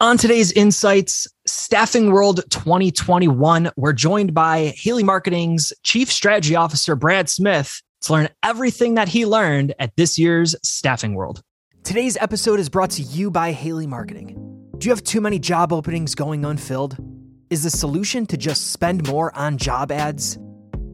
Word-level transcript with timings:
On 0.00 0.16
today's 0.16 0.52
Insights 0.52 1.26
Staffing 1.44 2.12
World 2.12 2.42
2021, 2.50 3.72
we're 3.76 3.92
joined 3.92 4.32
by 4.32 4.72
Haley 4.76 5.02
Marketing's 5.02 5.72
Chief 5.82 6.12
Strategy 6.12 6.54
Officer, 6.54 6.94
Brad 6.94 7.28
Smith, 7.28 7.82
to 8.02 8.12
learn 8.12 8.28
everything 8.44 8.94
that 8.94 9.08
he 9.08 9.26
learned 9.26 9.74
at 9.80 9.96
this 9.96 10.16
year's 10.16 10.54
Staffing 10.62 11.14
World. 11.14 11.42
Today's 11.82 12.16
episode 12.18 12.60
is 12.60 12.68
brought 12.68 12.90
to 12.90 13.02
you 13.02 13.28
by 13.28 13.50
Haley 13.50 13.88
Marketing. 13.88 14.36
Do 14.78 14.86
you 14.86 14.92
have 14.92 15.02
too 15.02 15.20
many 15.20 15.40
job 15.40 15.72
openings 15.72 16.14
going 16.14 16.44
unfilled? 16.44 16.96
Is 17.50 17.64
the 17.64 17.70
solution 17.70 18.24
to 18.26 18.36
just 18.36 18.70
spend 18.70 19.08
more 19.08 19.36
on 19.36 19.58
job 19.58 19.90
ads? 19.90 20.38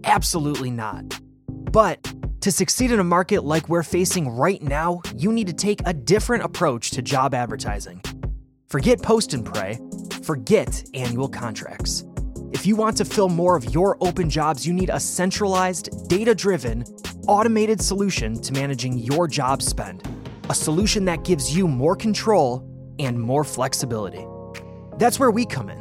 Absolutely 0.04 0.70
not. 0.70 1.20
But 1.46 2.10
to 2.40 2.50
succeed 2.50 2.90
in 2.90 3.00
a 3.00 3.04
market 3.04 3.44
like 3.44 3.68
we're 3.68 3.82
facing 3.82 4.30
right 4.30 4.62
now, 4.62 5.02
you 5.14 5.30
need 5.30 5.48
to 5.48 5.52
take 5.52 5.80
a 5.84 5.92
different 5.92 6.42
approach 6.44 6.90
to 6.92 7.02
job 7.02 7.34
advertising. 7.34 8.00
Forget 8.74 9.00
post 9.00 9.34
and 9.34 9.46
pray. 9.46 9.78
Forget 10.24 10.82
annual 10.94 11.28
contracts. 11.28 12.02
If 12.50 12.66
you 12.66 12.74
want 12.74 12.96
to 12.96 13.04
fill 13.04 13.28
more 13.28 13.54
of 13.56 13.72
your 13.72 13.96
open 14.00 14.28
jobs, 14.28 14.66
you 14.66 14.72
need 14.72 14.90
a 14.90 14.98
centralized, 14.98 16.08
data 16.08 16.34
driven, 16.34 16.82
automated 17.28 17.80
solution 17.80 18.34
to 18.42 18.52
managing 18.52 18.98
your 18.98 19.28
job 19.28 19.62
spend. 19.62 20.02
A 20.50 20.54
solution 20.56 21.04
that 21.04 21.22
gives 21.22 21.56
you 21.56 21.68
more 21.68 21.94
control 21.94 22.68
and 22.98 23.16
more 23.16 23.44
flexibility. 23.44 24.26
That's 24.98 25.20
where 25.20 25.30
we 25.30 25.46
come 25.46 25.68
in. 25.68 25.80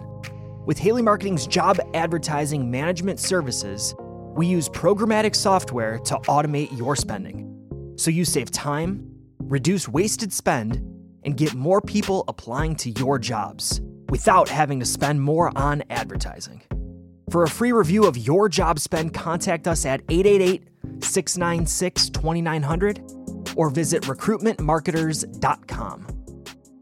With 0.68 0.78
Haley 0.78 1.02
Marketing's 1.02 1.48
job 1.48 1.80
advertising 1.96 2.70
management 2.70 3.20
services, 3.20 3.96
we 4.36 4.46
use 4.46 4.70
programmatic 4.70 5.36
software 5.36 5.98
to 5.98 6.18
automate 6.28 6.78
your 6.78 6.96
spending. 6.96 7.96
So 7.96 8.12
you 8.12 8.24
save 8.24 8.52
time, 8.52 9.12
reduce 9.40 9.90
wasted 9.90 10.32
spend, 10.32 10.88
and 11.26 11.38
get 11.38 11.54
more 11.54 11.82
people 11.82 12.24
applying 12.28 12.76
to 12.78 12.90
your 12.92 13.20
jobs 13.20 13.82
without 14.10 14.50
having 14.50 14.80
to 14.80 14.86
spend 14.86 15.22
more 15.22 15.56
on 15.58 15.84
advertising. 15.90 16.62
For 17.30 17.44
a 17.44 17.50
free 17.50 17.72
review 17.72 18.06
of 18.06 18.18
your 18.18 18.50
job 18.50 18.80
spend, 18.80 19.14
contact 19.14 19.68
us 19.68 19.86
at 19.86 20.02
888 20.10 20.68
696 21.04 22.10
2900 22.10 23.02
or 23.56 23.70
visit 23.70 24.02
recruitmentmarketers.com. 24.04 26.08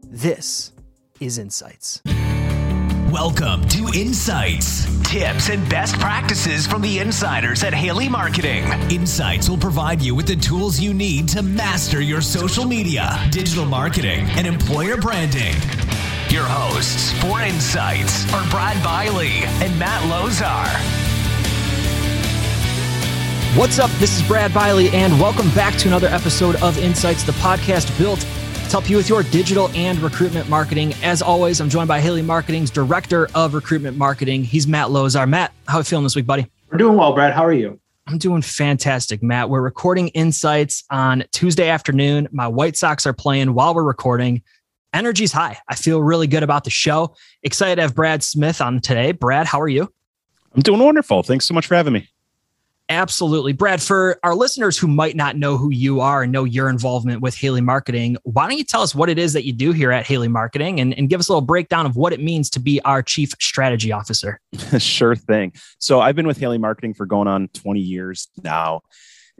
This 0.08 0.72
is 1.20 1.38
Insights. 1.38 2.02
Welcome 3.12 3.68
to 3.68 3.90
Insights. 3.94 4.86
Tips 5.02 5.50
and 5.50 5.68
best 5.68 5.98
practices 6.00 6.66
from 6.66 6.80
the 6.80 6.98
insiders 6.98 7.62
at 7.62 7.74
Haley 7.74 8.08
Marketing. 8.08 8.64
Insights 8.90 9.50
will 9.50 9.58
provide 9.58 10.00
you 10.00 10.14
with 10.14 10.26
the 10.26 10.36
tools 10.36 10.80
you 10.80 10.94
need 10.94 11.28
to 11.28 11.42
master 11.42 12.00
your 12.00 12.22
social 12.22 12.64
media, 12.64 13.18
digital 13.30 13.66
marketing, 13.66 14.24
and 14.30 14.46
employer 14.46 14.96
branding. 14.96 15.52
Your 16.30 16.44
hosts 16.44 17.12
for 17.20 17.42
Insights 17.42 18.32
are 18.32 18.48
Brad 18.48 18.78
Bialy 18.78 19.42
and 19.60 19.78
Matt 19.78 20.00
Lozar. 20.04 20.72
What's 23.58 23.78
up? 23.78 23.90
This 23.98 24.18
is 24.18 24.26
Brad 24.26 24.52
Bialy, 24.52 24.90
and 24.94 25.20
welcome 25.20 25.50
back 25.50 25.76
to 25.80 25.88
another 25.88 26.08
episode 26.08 26.56
of 26.62 26.78
Insights, 26.78 27.24
the 27.24 27.32
podcast 27.32 27.96
built 27.98 28.26
help 28.70 28.88
you 28.88 28.96
with 28.96 29.08
your 29.08 29.22
digital 29.22 29.68
and 29.70 29.98
recruitment 29.98 30.48
marketing. 30.48 30.94
As 31.02 31.22
always, 31.22 31.60
I'm 31.60 31.68
joined 31.68 31.88
by 31.88 32.00
Haley 32.00 32.22
Marketing's 32.22 32.70
Director 32.70 33.28
of 33.34 33.54
Recruitment 33.54 33.96
Marketing. 33.96 34.44
He's 34.44 34.66
Matt 34.66 34.88
Lozar. 34.88 35.28
Matt, 35.28 35.52
how 35.66 35.78
are 35.78 35.80
you 35.80 35.84
feeling 35.84 36.04
this 36.04 36.14
week, 36.16 36.26
buddy? 36.26 36.46
We're 36.70 36.78
doing 36.78 36.96
well, 36.96 37.12
Brad. 37.12 37.32
How 37.32 37.44
are 37.44 37.52
you? 37.52 37.80
I'm 38.06 38.18
doing 38.18 38.42
fantastic, 38.42 39.22
Matt. 39.22 39.48
We're 39.48 39.60
recording 39.60 40.08
Insights 40.08 40.84
on 40.90 41.24
Tuesday 41.32 41.68
afternoon. 41.68 42.28
My 42.32 42.48
White 42.48 42.76
Sox 42.76 43.06
are 43.06 43.12
playing 43.12 43.54
while 43.54 43.74
we're 43.74 43.84
recording. 43.84 44.42
Energy's 44.92 45.32
high. 45.32 45.58
I 45.68 45.74
feel 45.74 46.02
really 46.02 46.26
good 46.26 46.42
about 46.42 46.64
the 46.64 46.70
show. 46.70 47.14
Excited 47.42 47.76
to 47.76 47.82
have 47.82 47.94
Brad 47.94 48.22
Smith 48.22 48.60
on 48.60 48.80
today. 48.80 49.12
Brad, 49.12 49.46
how 49.46 49.60
are 49.60 49.68
you? 49.68 49.92
I'm 50.54 50.62
doing 50.62 50.80
wonderful. 50.80 51.22
Thanks 51.22 51.46
so 51.46 51.54
much 51.54 51.66
for 51.66 51.74
having 51.74 51.94
me. 51.94 52.08
Absolutely. 52.92 53.54
Brad, 53.54 53.80
for 53.80 54.18
our 54.22 54.34
listeners 54.34 54.76
who 54.76 54.86
might 54.86 55.16
not 55.16 55.34
know 55.34 55.56
who 55.56 55.70
you 55.70 56.00
are 56.00 56.24
and 56.24 56.30
know 56.30 56.44
your 56.44 56.68
involvement 56.68 57.22
with 57.22 57.34
Haley 57.34 57.62
Marketing, 57.62 58.18
why 58.24 58.46
don't 58.46 58.58
you 58.58 58.64
tell 58.64 58.82
us 58.82 58.94
what 58.94 59.08
it 59.08 59.18
is 59.18 59.32
that 59.32 59.46
you 59.46 59.52
do 59.54 59.72
here 59.72 59.90
at 59.90 60.06
Haley 60.06 60.28
Marketing 60.28 60.78
and, 60.78 60.92
and 60.98 61.08
give 61.08 61.18
us 61.18 61.28
a 61.30 61.32
little 61.32 61.40
breakdown 61.40 61.86
of 61.86 61.96
what 61.96 62.12
it 62.12 62.20
means 62.20 62.50
to 62.50 62.60
be 62.60 62.82
our 62.82 63.02
Chief 63.02 63.30
Strategy 63.40 63.92
Officer? 63.92 64.40
sure 64.78 65.16
thing. 65.16 65.54
So 65.78 66.00
I've 66.00 66.14
been 66.14 66.26
with 66.26 66.36
Haley 66.36 66.58
Marketing 66.58 66.92
for 66.92 67.06
going 67.06 67.28
on 67.28 67.48
20 67.48 67.80
years 67.80 68.28
now 68.44 68.82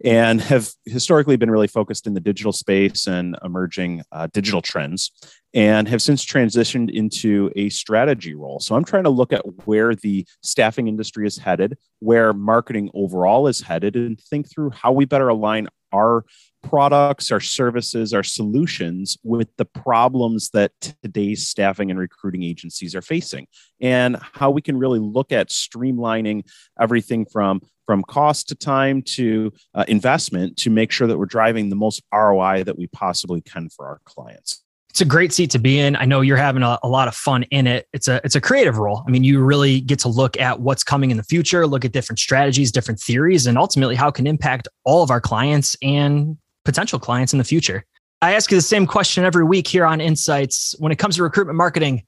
and 0.05 0.41
have 0.41 0.71
historically 0.85 1.37
been 1.37 1.51
really 1.51 1.69
focused 1.69 2.07
in 2.07 2.15
the 2.15 2.21
digital 2.21 2.53
space 2.53 3.07
and 3.07 3.37
emerging 3.45 4.03
uh, 4.11 4.27
digital 4.33 4.63
trends 4.63 5.13
and 5.55 5.87
have 5.87 6.01
since 6.01 6.25
transitioned 6.25 6.91
into 6.91 7.51
a 7.57 7.69
strategy 7.69 8.35
role. 8.35 8.59
So 8.59 8.75
I'm 8.75 8.85
trying 8.85 9.05
to 9.05 9.11
look 9.11 9.33
at 9.33 9.43
where 9.67 9.95
the 9.95 10.27
staffing 10.43 10.89
industry 10.89 11.27
is 11.27 11.37
headed, 11.37 11.77
where 11.99 12.33
marketing 12.33 12.91
overall 12.95 13.47
is 13.47 13.61
headed, 13.61 13.95
and 13.95 14.19
think 14.19 14.51
through 14.51 14.71
how 14.71 14.93
we 14.93 15.05
better 15.05 15.29
align 15.29 15.69
our 15.93 16.25
products, 16.63 17.31
our 17.31 17.41
services, 17.41 18.15
our 18.15 18.23
solutions 18.23 19.19
with 19.23 19.49
the 19.57 19.65
problems 19.65 20.51
that 20.51 20.73
today's 21.03 21.47
staffing 21.47 21.91
and 21.91 21.99
recruiting 21.99 22.43
agencies 22.43 22.95
are 22.95 23.03
facing, 23.03 23.47
and 23.81 24.17
how 24.33 24.51
we 24.51 24.63
can 24.63 24.79
really 24.79 25.01
look 25.01 25.33
at 25.33 25.51
streamlining 25.51 26.49
everything 26.81 27.27
from 27.27 27.61
from 27.87 28.03
cost 28.03 28.49
to 28.49 28.55
time 28.55 29.03
to 29.03 29.53
uh, 29.75 29.85
investment 29.89 30.57
to 30.59 30.71
make 30.71 30.93
sure 30.93 31.07
that 31.07 31.19
we're 31.19 31.27
driving 31.27 31.69
the 31.69 31.77
most 31.77 32.03
ROI 32.13 32.65
that 32.65 32.79
we 32.79 32.87
possibly 32.89 33.41
can 33.41 33.69
for 33.69 33.87
our 33.87 34.01
clients 34.05 34.63
it's 34.93 35.01
a 35.01 35.07
great 35.07 35.33
seat 35.33 35.51
to 35.53 35.59
be 35.59 35.79
in. 35.79 35.97
I 35.97 36.05
know 36.05 36.21
you're 36.21 36.37
having 36.37 36.63
a, 36.63 36.79
a, 36.83 36.89
lot 36.89 37.09
of 37.09 37.15
fun 37.15 37.45
in 37.45 37.67
it. 37.67 37.89
It's 37.95 38.09
a 38.09 38.21
it's 38.25 38.35
a 38.35 38.43
creative 38.43 38.77
role. 38.77 39.03
I 39.07 39.11
mean, 39.11 39.25
you 39.25 39.43
really 39.43 39.81
get 39.81 39.99
to 40.01 40.09
look 40.11 40.39
at 40.39 40.61
what's 40.61 40.85
coming 40.85 41.11
in 41.11 41.17
the 41.17 41.23
future, 41.23 41.67
look 41.67 41.87
at 41.87 41.93
different 41.93 42.19
strategies, 42.19 42.71
different 42.71 43.01
theories, 43.01 43.47
and 43.47 43.57
ultimately 43.57 43.95
how 43.95 44.09
it 44.09 44.15
can 44.15 44.27
impact 44.27 44.69
all 44.85 45.03
of 45.03 45.11
our 45.11 45.19
clients 45.19 45.79
and 45.81 46.37
potential 46.67 46.99
clients 46.99 47.33
in 47.33 47.39
the 47.39 47.45
future. 47.45 47.87
I 48.21 48.35
ask 48.35 48.51
you 48.51 48.59
the 48.59 48.61
same 48.61 48.87
question 48.87 49.25
every 49.25 49.45
week 49.45 49.67
here 49.67 49.87
on 49.87 49.99
Insights. 49.99 50.75
When 50.79 50.93
it 50.93 50.97
comes 50.97 51.17
to 51.17 51.23
recruitment 51.23 51.57
marketing, 51.57 52.05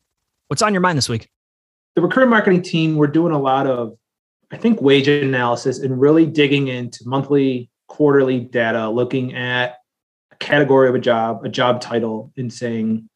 what's 0.49 0.61
on 0.61 0.75
your 0.75 0.83
mind 0.83 0.99
this 0.99 1.09
week? 1.09 1.31
The 1.97 2.03
recruitment 2.03 2.33
marketing 2.33 2.61
team, 2.61 2.97
we're 2.97 3.06
doing 3.06 3.33
a 3.33 3.41
lot 3.41 3.67
of, 3.67 3.97
I 4.54 4.56
think, 4.56 4.81
wage 4.81 5.09
analysis 5.09 5.81
and 5.81 6.00
really 6.00 6.26
digging 6.26 6.69
into 6.69 7.09
monthly, 7.09 7.70
quarterly 7.88 8.38
data, 8.38 8.88
looking 8.88 9.34
at 9.34 9.78
a 10.31 10.37
category 10.37 10.88
of 10.88 10.94
a 10.94 11.00
job, 11.00 11.44
a 11.44 11.48
job 11.48 11.81
title, 11.81 12.32
and 12.37 12.53
saying 12.53 13.09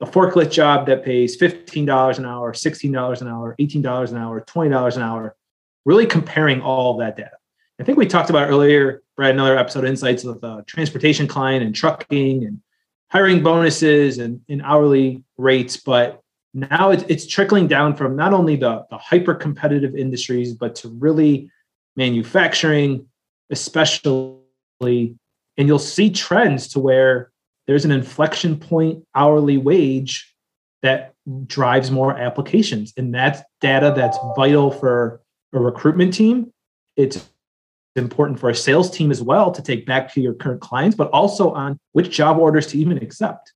a 0.00 0.06
forklift 0.06 0.52
job 0.52 0.86
that 0.86 1.04
pays 1.04 1.36
$15 1.36 2.18
an 2.18 2.24
hour, 2.24 2.52
$16 2.52 3.20
an 3.20 3.26
hour, 3.26 3.56
$18 3.60 4.10
an 4.12 4.16
hour, 4.16 4.40
$20 4.42 4.96
an 4.96 5.02
hour, 5.02 5.36
really 5.84 6.06
comparing 6.06 6.60
all 6.60 6.92
of 6.92 7.00
that 7.00 7.16
data. 7.16 7.36
I 7.80 7.82
think 7.82 7.98
we 7.98 8.06
talked 8.06 8.30
about 8.30 8.48
earlier, 8.48 9.02
Brad, 9.16 9.34
another 9.34 9.58
episode 9.58 9.84
insights 9.84 10.22
with 10.22 10.44
a 10.44 10.62
transportation 10.68 11.26
client 11.26 11.64
and 11.64 11.74
trucking 11.74 12.44
and 12.44 12.60
hiring 13.10 13.42
bonuses 13.42 14.18
and, 14.18 14.42
and 14.48 14.62
hourly 14.62 15.24
rates. 15.38 15.76
But 15.76 16.22
now 16.54 16.90
it's, 16.90 17.04
it's 17.08 17.26
trickling 17.26 17.66
down 17.66 17.96
from 17.96 18.14
not 18.14 18.32
only 18.32 18.54
the, 18.56 18.86
the 18.88 18.96
hyper 18.96 19.34
competitive 19.34 19.96
industries, 19.96 20.54
but 20.54 20.76
to 20.76 20.88
really 20.88 21.50
manufacturing, 21.96 23.06
especially 23.50 24.38
and 25.56 25.68
you'll 25.68 25.78
see 25.78 26.10
trends 26.10 26.68
to 26.68 26.80
where 26.80 27.30
there's 27.66 27.84
an 27.84 27.90
inflection 27.90 28.58
point 28.58 29.04
hourly 29.14 29.56
wage 29.56 30.34
that 30.82 31.14
drives 31.46 31.90
more 31.90 32.16
applications. 32.16 32.92
And 32.96 33.14
that's 33.14 33.40
data 33.60 33.92
that's 33.96 34.18
vital 34.36 34.70
for 34.70 35.22
a 35.52 35.58
recruitment 35.58 36.12
team. 36.12 36.52
It's 36.96 37.28
important 37.96 38.38
for 38.38 38.50
a 38.50 38.54
sales 38.54 38.90
team 38.90 39.10
as 39.10 39.22
well 39.22 39.50
to 39.52 39.62
take 39.62 39.86
back 39.86 40.12
to 40.12 40.20
your 40.20 40.34
current 40.34 40.60
clients 40.60 40.96
but 40.96 41.08
also 41.10 41.52
on 41.52 41.78
which 41.92 42.10
job 42.10 42.38
orders 42.38 42.66
to 42.66 42.78
even 42.78 42.98
accept 42.98 43.52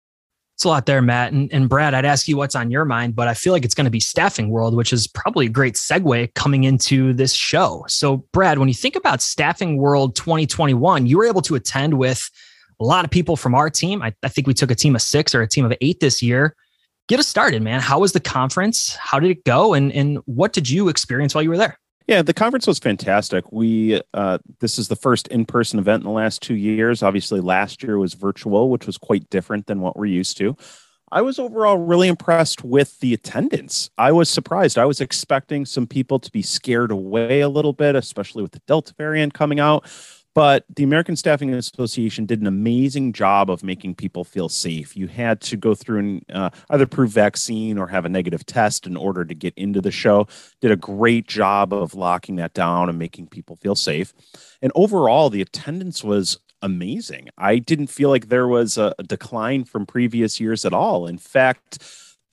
it's 0.58 0.64
a 0.64 0.68
lot 0.68 0.86
there, 0.86 1.00
Matt. 1.00 1.32
And, 1.32 1.48
and 1.52 1.68
Brad, 1.68 1.94
I'd 1.94 2.04
ask 2.04 2.26
you 2.26 2.36
what's 2.36 2.56
on 2.56 2.68
your 2.68 2.84
mind, 2.84 3.14
but 3.14 3.28
I 3.28 3.34
feel 3.34 3.52
like 3.52 3.64
it's 3.64 3.76
going 3.76 3.84
to 3.84 3.92
be 3.92 4.00
staffing 4.00 4.50
world, 4.50 4.74
which 4.74 4.92
is 4.92 5.06
probably 5.06 5.46
a 5.46 5.48
great 5.48 5.74
segue 5.74 6.34
coming 6.34 6.64
into 6.64 7.12
this 7.12 7.32
show. 7.32 7.84
So, 7.86 8.24
Brad, 8.32 8.58
when 8.58 8.66
you 8.66 8.74
think 8.74 8.96
about 8.96 9.22
staffing 9.22 9.76
world 9.76 10.16
2021, 10.16 11.06
you 11.06 11.16
were 11.16 11.26
able 11.26 11.42
to 11.42 11.54
attend 11.54 11.94
with 11.94 12.28
a 12.80 12.84
lot 12.84 13.04
of 13.04 13.10
people 13.12 13.36
from 13.36 13.54
our 13.54 13.70
team. 13.70 14.02
I, 14.02 14.12
I 14.24 14.28
think 14.28 14.48
we 14.48 14.54
took 14.54 14.72
a 14.72 14.74
team 14.74 14.96
of 14.96 15.02
six 15.02 15.32
or 15.32 15.42
a 15.42 15.48
team 15.48 15.64
of 15.64 15.72
eight 15.80 16.00
this 16.00 16.24
year. 16.24 16.56
Get 17.06 17.20
us 17.20 17.28
started, 17.28 17.62
man. 17.62 17.78
How 17.78 18.00
was 18.00 18.10
the 18.10 18.18
conference? 18.18 18.96
How 18.96 19.20
did 19.20 19.30
it 19.30 19.44
go? 19.44 19.74
And, 19.74 19.92
and 19.92 20.18
what 20.24 20.52
did 20.52 20.68
you 20.68 20.88
experience 20.88 21.36
while 21.36 21.44
you 21.44 21.50
were 21.50 21.56
there? 21.56 21.78
Yeah, 22.08 22.22
the 22.22 22.32
conference 22.32 22.66
was 22.66 22.78
fantastic. 22.78 23.52
We 23.52 24.00
uh, 24.14 24.38
this 24.60 24.78
is 24.78 24.88
the 24.88 24.96
first 24.96 25.28
in-person 25.28 25.78
event 25.78 26.00
in 26.00 26.06
the 26.06 26.10
last 26.10 26.40
two 26.40 26.54
years. 26.54 27.02
Obviously, 27.02 27.38
last 27.40 27.82
year 27.82 27.98
was 27.98 28.14
virtual, 28.14 28.70
which 28.70 28.86
was 28.86 28.96
quite 28.96 29.28
different 29.28 29.66
than 29.66 29.80
what 29.80 29.94
we're 29.94 30.06
used 30.06 30.38
to. 30.38 30.56
I 31.12 31.20
was 31.20 31.38
overall 31.38 31.76
really 31.76 32.08
impressed 32.08 32.64
with 32.64 32.98
the 33.00 33.12
attendance. 33.12 33.90
I 33.98 34.12
was 34.12 34.30
surprised. 34.30 34.78
I 34.78 34.86
was 34.86 35.02
expecting 35.02 35.66
some 35.66 35.86
people 35.86 36.18
to 36.18 36.30
be 36.30 36.42
scared 36.42 36.90
away 36.90 37.40
a 37.40 37.48
little 37.48 37.74
bit, 37.74 37.94
especially 37.94 38.42
with 38.42 38.52
the 38.52 38.62
Delta 38.66 38.94
variant 38.96 39.34
coming 39.34 39.60
out. 39.60 39.86
But 40.34 40.64
the 40.74 40.84
American 40.84 41.16
Staffing 41.16 41.52
Association 41.52 42.26
did 42.26 42.40
an 42.40 42.46
amazing 42.46 43.12
job 43.12 43.50
of 43.50 43.64
making 43.64 43.96
people 43.96 44.24
feel 44.24 44.48
safe. 44.48 44.96
You 44.96 45.08
had 45.08 45.40
to 45.42 45.56
go 45.56 45.74
through 45.74 45.98
and 45.98 46.24
uh, 46.32 46.50
either 46.70 46.86
prove 46.86 47.10
vaccine 47.10 47.76
or 47.78 47.88
have 47.88 48.04
a 48.04 48.08
negative 48.08 48.46
test 48.46 48.86
in 48.86 48.96
order 48.96 49.24
to 49.24 49.34
get 49.34 49.54
into 49.56 49.80
the 49.80 49.90
show. 49.90 50.28
Did 50.60 50.70
a 50.70 50.76
great 50.76 51.26
job 51.26 51.72
of 51.72 51.94
locking 51.94 52.36
that 52.36 52.54
down 52.54 52.88
and 52.88 52.98
making 52.98 53.28
people 53.28 53.56
feel 53.56 53.74
safe. 53.74 54.12
And 54.62 54.70
overall, 54.74 55.30
the 55.30 55.42
attendance 55.42 56.04
was 56.04 56.38
amazing. 56.62 57.28
I 57.36 57.58
didn't 57.58 57.88
feel 57.88 58.10
like 58.10 58.28
there 58.28 58.48
was 58.48 58.78
a, 58.78 58.94
a 58.98 59.02
decline 59.02 59.64
from 59.64 59.86
previous 59.86 60.40
years 60.40 60.64
at 60.64 60.72
all. 60.72 61.06
In 61.06 61.18
fact, 61.18 61.82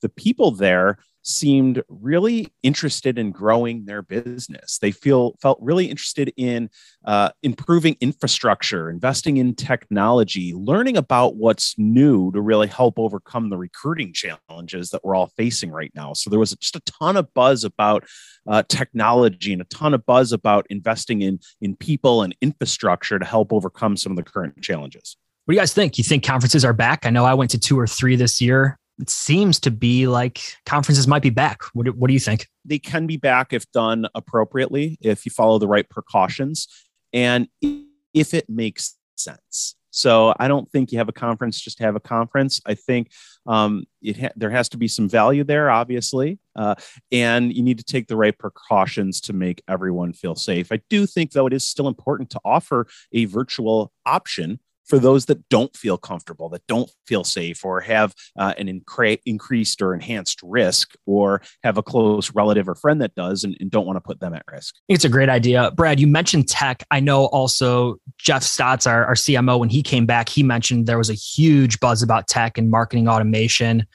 the 0.01 0.09
people 0.09 0.51
there 0.51 0.97
seemed 1.25 1.81
really 1.89 2.54
interested 2.63 3.18
in 3.18 3.31
growing 3.31 3.86
their 3.86 4.01
business. 4.01 4.77
They 4.77 4.92
feel 4.92 5.36
felt 5.42 5.57
really 5.60 5.88
interested 5.88 6.31
in 6.38 6.69
uh, 7.04 7.31
improving 7.42 7.98
infrastructure, 8.00 8.89
investing 8.89 9.38
in 9.38 9.56
technology, 9.56 10.54
learning 10.54 10.98
about 10.98 11.36
what's 11.36 11.75
new 11.77 12.31
to 12.31 12.42
really 12.42 12.68
help 12.68 13.00
overcome 13.00 13.50
the 13.50 13.57
recruiting 13.57 14.13
challenges 14.13 14.92
that 14.92 15.04
we're 15.04 15.16
all 15.16 15.31
facing 15.36 15.72
right 15.72 15.92
now. 15.95 16.13
So 16.13 16.30
there 16.30 16.39
was 16.39 16.56
just 16.56 16.75
a 16.75 16.81
ton 16.81 17.18
of 17.18 17.33
buzz 17.33 17.63
about 17.63 18.06
uh, 18.48 18.63
technology 18.69 19.51
and 19.51 19.62
a 19.62 19.66
ton 19.66 19.94
of 19.95 20.06
buzz 20.06 20.31
about 20.31 20.68
investing 20.69 21.21
in 21.21 21.39
in 21.60 21.75
people 21.75 22.21
and 22.21 22.36
infrastructure 22.42 23.18
to 23.18 23.25
help 23.25 23.51
overcome 23.51 23.98
some 23.98 24.12
of 24.12 24.16
the 24.16 24.24
current 24.24 24.62
challenges. 24.62 25.18
What 25.45 25.54
do 25.54 25.56
you 25.56 25.62
guys 25.62 25.74
think? 25.74 25.98
You 25.98 26.04
think 26.04 26.24
conferences 26.24 26.63
are 26.66 26.74
back? 26.74 27.06
I 27.06 27.10
know 27.10 27.25
I 27.25 27.33
went 27.33 27.51
to 27.51 27.60
two 27.60 27.80
or 27.80 27.88
three 27.88 28.16
this 28.16 28.42
year 28.42 28.78
it 29.00 29.09
seems 29.09 29.59
to 29.62 29.71
be 29.71 30.07
like 30.07 30.42
conferences 30.65 31.07
might 31.07 31.21
be 31.21 31.30
back. 31.30 31.63
What, 31.74 31.88
what 31.95 32.07
do 32.07 32.13
you 32.13 32.19
think? 32.19 32.47
They 32.63 32.80
can 32.80 33.07
be 33.07 33.18
back 33.18 33.53
if 33.53 33.69
done 33.71 34.07
appropriately, 34.15 34.97
if 35.01 35.25
you 35.25 35.31
follow 35.31 35.59
the 35.59 35.68
right 35.68 35.89
precautions, 35.89 36.68
and 37.13 37.47
if 38.13 38.33
it 38.33 38.50
makes 38.50 38.95
sense. 39.15 39.75
So 39.92 40.33
I 40.39 40.50
don't 40.50 40.69
think 40.69 40.92
you 40.92 40.97
have 40.97 41.07
a 41.07 41.13
conference 41.13 41.59
just 41.62 41.77
to 41.77 41.86
have 41.86 41.95
a 41.95 42.01
conference. 42.01 42.59
I 42.65 42.74
think 42.74 43.12
um, 43.45 43.86
it 44.01 44.19
ha- 44.19 44.33
there 44.36 44.50
has 44.50 44.68
to 44.69 44.77
be 44.77 44.89
some 44.89 45.07
value 45.07 45.45
there, 45.45 45.69
obviously, 45.69 46.38
uh, 46.57 46.75
and 47.13 47.53
you 47.56 47.63
need 47.63 47.77
to 47.77 47.83
take 47.86 48.07
the 48.07 48.18
right 48.18 48.38
precautions 48.38 49.21
to 49.21 49.33
make 49.33 49.63
everyone 49.69 50.12
feel 50.12 50.36
safe. 50.36 50.69
I 50.69 50.81
do 50.89 51.06
think, 51.06 51.31
though, 51.31 51.47
it 51.47 51.53
is 51.53 51.65
still 51.65 51.88
important 51.88 52.30
to 52.31 52.42
offer 52.44 52.88
a 53.13 53.24
virtual 53.24 53.94
option 54.06 54.59
for 54.85 54.99
those 54.99 55.25
that 55.25 55.47
don't 55.49 55.75
feel 55.75 55.97
comfortable, 55.97 56.49
that 56.49 56.65
don't 56.67 56.89
feel 57.07 57.23
safe, 57.23 57.65
or 57.65 57.81
have 57.81 58.13
uh, 58.37 58.53
an 58.57 58.67
incre- 58.67 59.19
increased 59.25 59.81
or 59.81 59.93
enhanced 59.93 60.39
risk, 60.43 60.93
or 61.05 61.41
have 61.63 61.77
a 61.77 61.83
close 61.83 62.33
relative 62.33 62.69
or 62.69 62.75
friend 62.75 63.01
that 63.01 63.15
does 63.15 63.43
and, 63.43 63.57
and 63.59 63.71
don't 63.71 63.85
want 63.85 63.97
to 63.97 64.01
put 64.01 64.19
them 64.19 64.33
at 64.33 64.43
risk. 64.51 64.75
it's 64.87 65.05
a 65.05 65.09
great 65.09 65.29
idea. 65.29 65.71
Brad, 65.71 65.99
you 65.99 66.07
mentioned 66.07 66.47
tech. 66.47 66.83
I 66.91 66.99
know 66.99 67.25
also 67.25 67.97
Jeff 68.17 68.43
Stotts, 68.43 68.87
our, 68.87 69.05
our 69.05 69.15
CMO, 69.15 69.59
when 69.59 69.69
he 69.69 69.81
came 69.81 70.05
back, 70.05 70.29
he 70.29 70.43
mentioned 70.43 70.85
there 70.85 70.97
was 70.97 71.09
a 71.09 71.13
huge 71.13 71.79
buzz 71.79 72.01
about 72.01 72.27
tech 72.27 72.57
and 72.57 72.69
marketing 72.69 73.07
automation. 73.07 73.85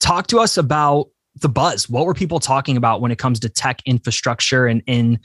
Talk 0.00 0.26
to 0.28 0.38
us 0.38 0.56
about 0.56 1.08
the 1.36 1.48
buzz. 1.48 1.88
What 1.88 2.06
were 2.06 2.14
people 2.14 2.40
talking 2.40 2.76
about 2.76 3.00
when 3.00 3.10
it 3.10 3.18
comes 3.18 3.40
to 3.40 3.48
tech 3.48 3.80
infrastructure 3.84 4.66
and 4.66 4.82
in 4.86 5.20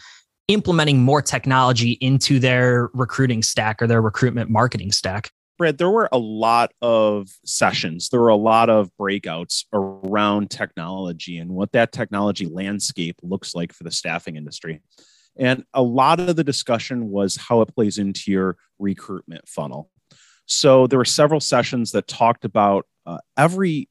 implementing 0.47 1.01
more 1.01 1.21
technology 1.21 1.91
into 2.01 2.39
their 2.39 2.89
recruiting 2.93 3.41
stack 3.41 3.81
or 3.81 3.87
their 3.87 4.01
recruitment 4.01 4.49
marketing 4.49 4.91
stack? 4.91 5.31
Brad, 5.57 5.77
there 5.77 5.89
were 5.89 6.09
a 6.11 6.17
lot 6.17 6.73
of 6.81 7.29
sessions, 7.45 8.09
there 8.09 8.19
were 8.19 8.27
a 8.27 8.35
lot 8.35 8.69
of 8.69 8.91
breakouts 8.99 9.63
around 9.71 10.51
technology 10.51 11.37
and 11.37 11.51
what 11.51 11.71
that 11.71 11.93
technology 11.93 12.45
landscape 12.45 13.15
looks 13.23 13.55
like 13.55 13.71
for 13.71 13.85
the 13.85 13.91
staffing 13.91 14.35
industry. 14.35 14.81
And 15.37 15.63
a 15.73 15.81
lot 15.81 16.19
of 16.19 16.35
the 16.35 16.43
discussion 16.43 17.09
was 17.09 17.35
how 17.37 17.61
it 17.61 17.73
plays 17.73 17.97
into 17.97 18.31
your 18.31 18.57
recruitment 18.79 19.47
funnel. 19.47 19.89
So 20.45 20.87
there 20.87 20.99
were 20.99 21.05
several 21.05 21.39
sessions 21.39 21.91
that 21.91 22.07
talked 22.07 22.45
about 22.45 22.85
uh, 23.05 23.19
every 23.37 23.89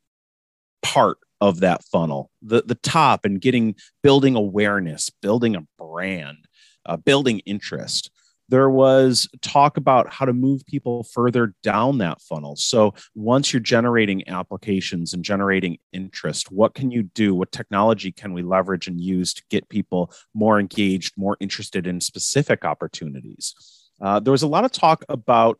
part 0.82 1.18
of 1.44 1.60
that 1.60 1.84
funnel, 1.84 2.30
the, 2.40 2.62
the 2.62 2.74
top 2.76 3.26
and 3.26 3.38
getting 3.38 3.74
building 4.02 4.34
awareness, 4.34 5.10
building 5.10 5.54
a 5.54 5.66
brand, 5.78 6.48
uh, 6.86 6.96
building 6.96 7.40
interest. 7.40 8.10
There 8.48 8.70
was 8.70 9.28
talk 9.42 9.76
about 9.76 10.10
how 10.10 10.24
to 10.24 10.32
move 10.32 10.64
people 10.66 11.02
further 11.02 11.54
down 11.62 11.98
that 11.98 12.22
funnel. 12.22 12.56
So 12.56 12.94
once 13.14 13.52
you're 13.52 13.60
generating 13.60 14.26
applications 14.26 15.12
and 15.12 15.22
generating 15.22 15.76
interest, 15.92 16.50
what 16.50 16.72
can 16.72 16.90
you 16.90 17.02
do? 17.02 17.34
What 17.34 17.52
technology 17.52 18.10
can 18.10 18.32
we 18.32 18.42
leverage 18.42 18.88
and 18.88 18.98
use 18.98 19.34
to 19.34 19.42
get 19.50 19.68
people 19.68 20.12
more 20.32 20.58
engaged, 20.58 21.12
more 21.18 21.36
interested 21.40 21.86
in 21.86 22.00
specific 22.00 22.64
opportunities? 22.64 23.54
Uh, 24.00 24.18
there 24.18 24.32
was 24.32 24.42
a 24.42 24.48
lot 24.48 24.64
of 24.64 24.72
talk 24.72 25.04
about 25.10 25.58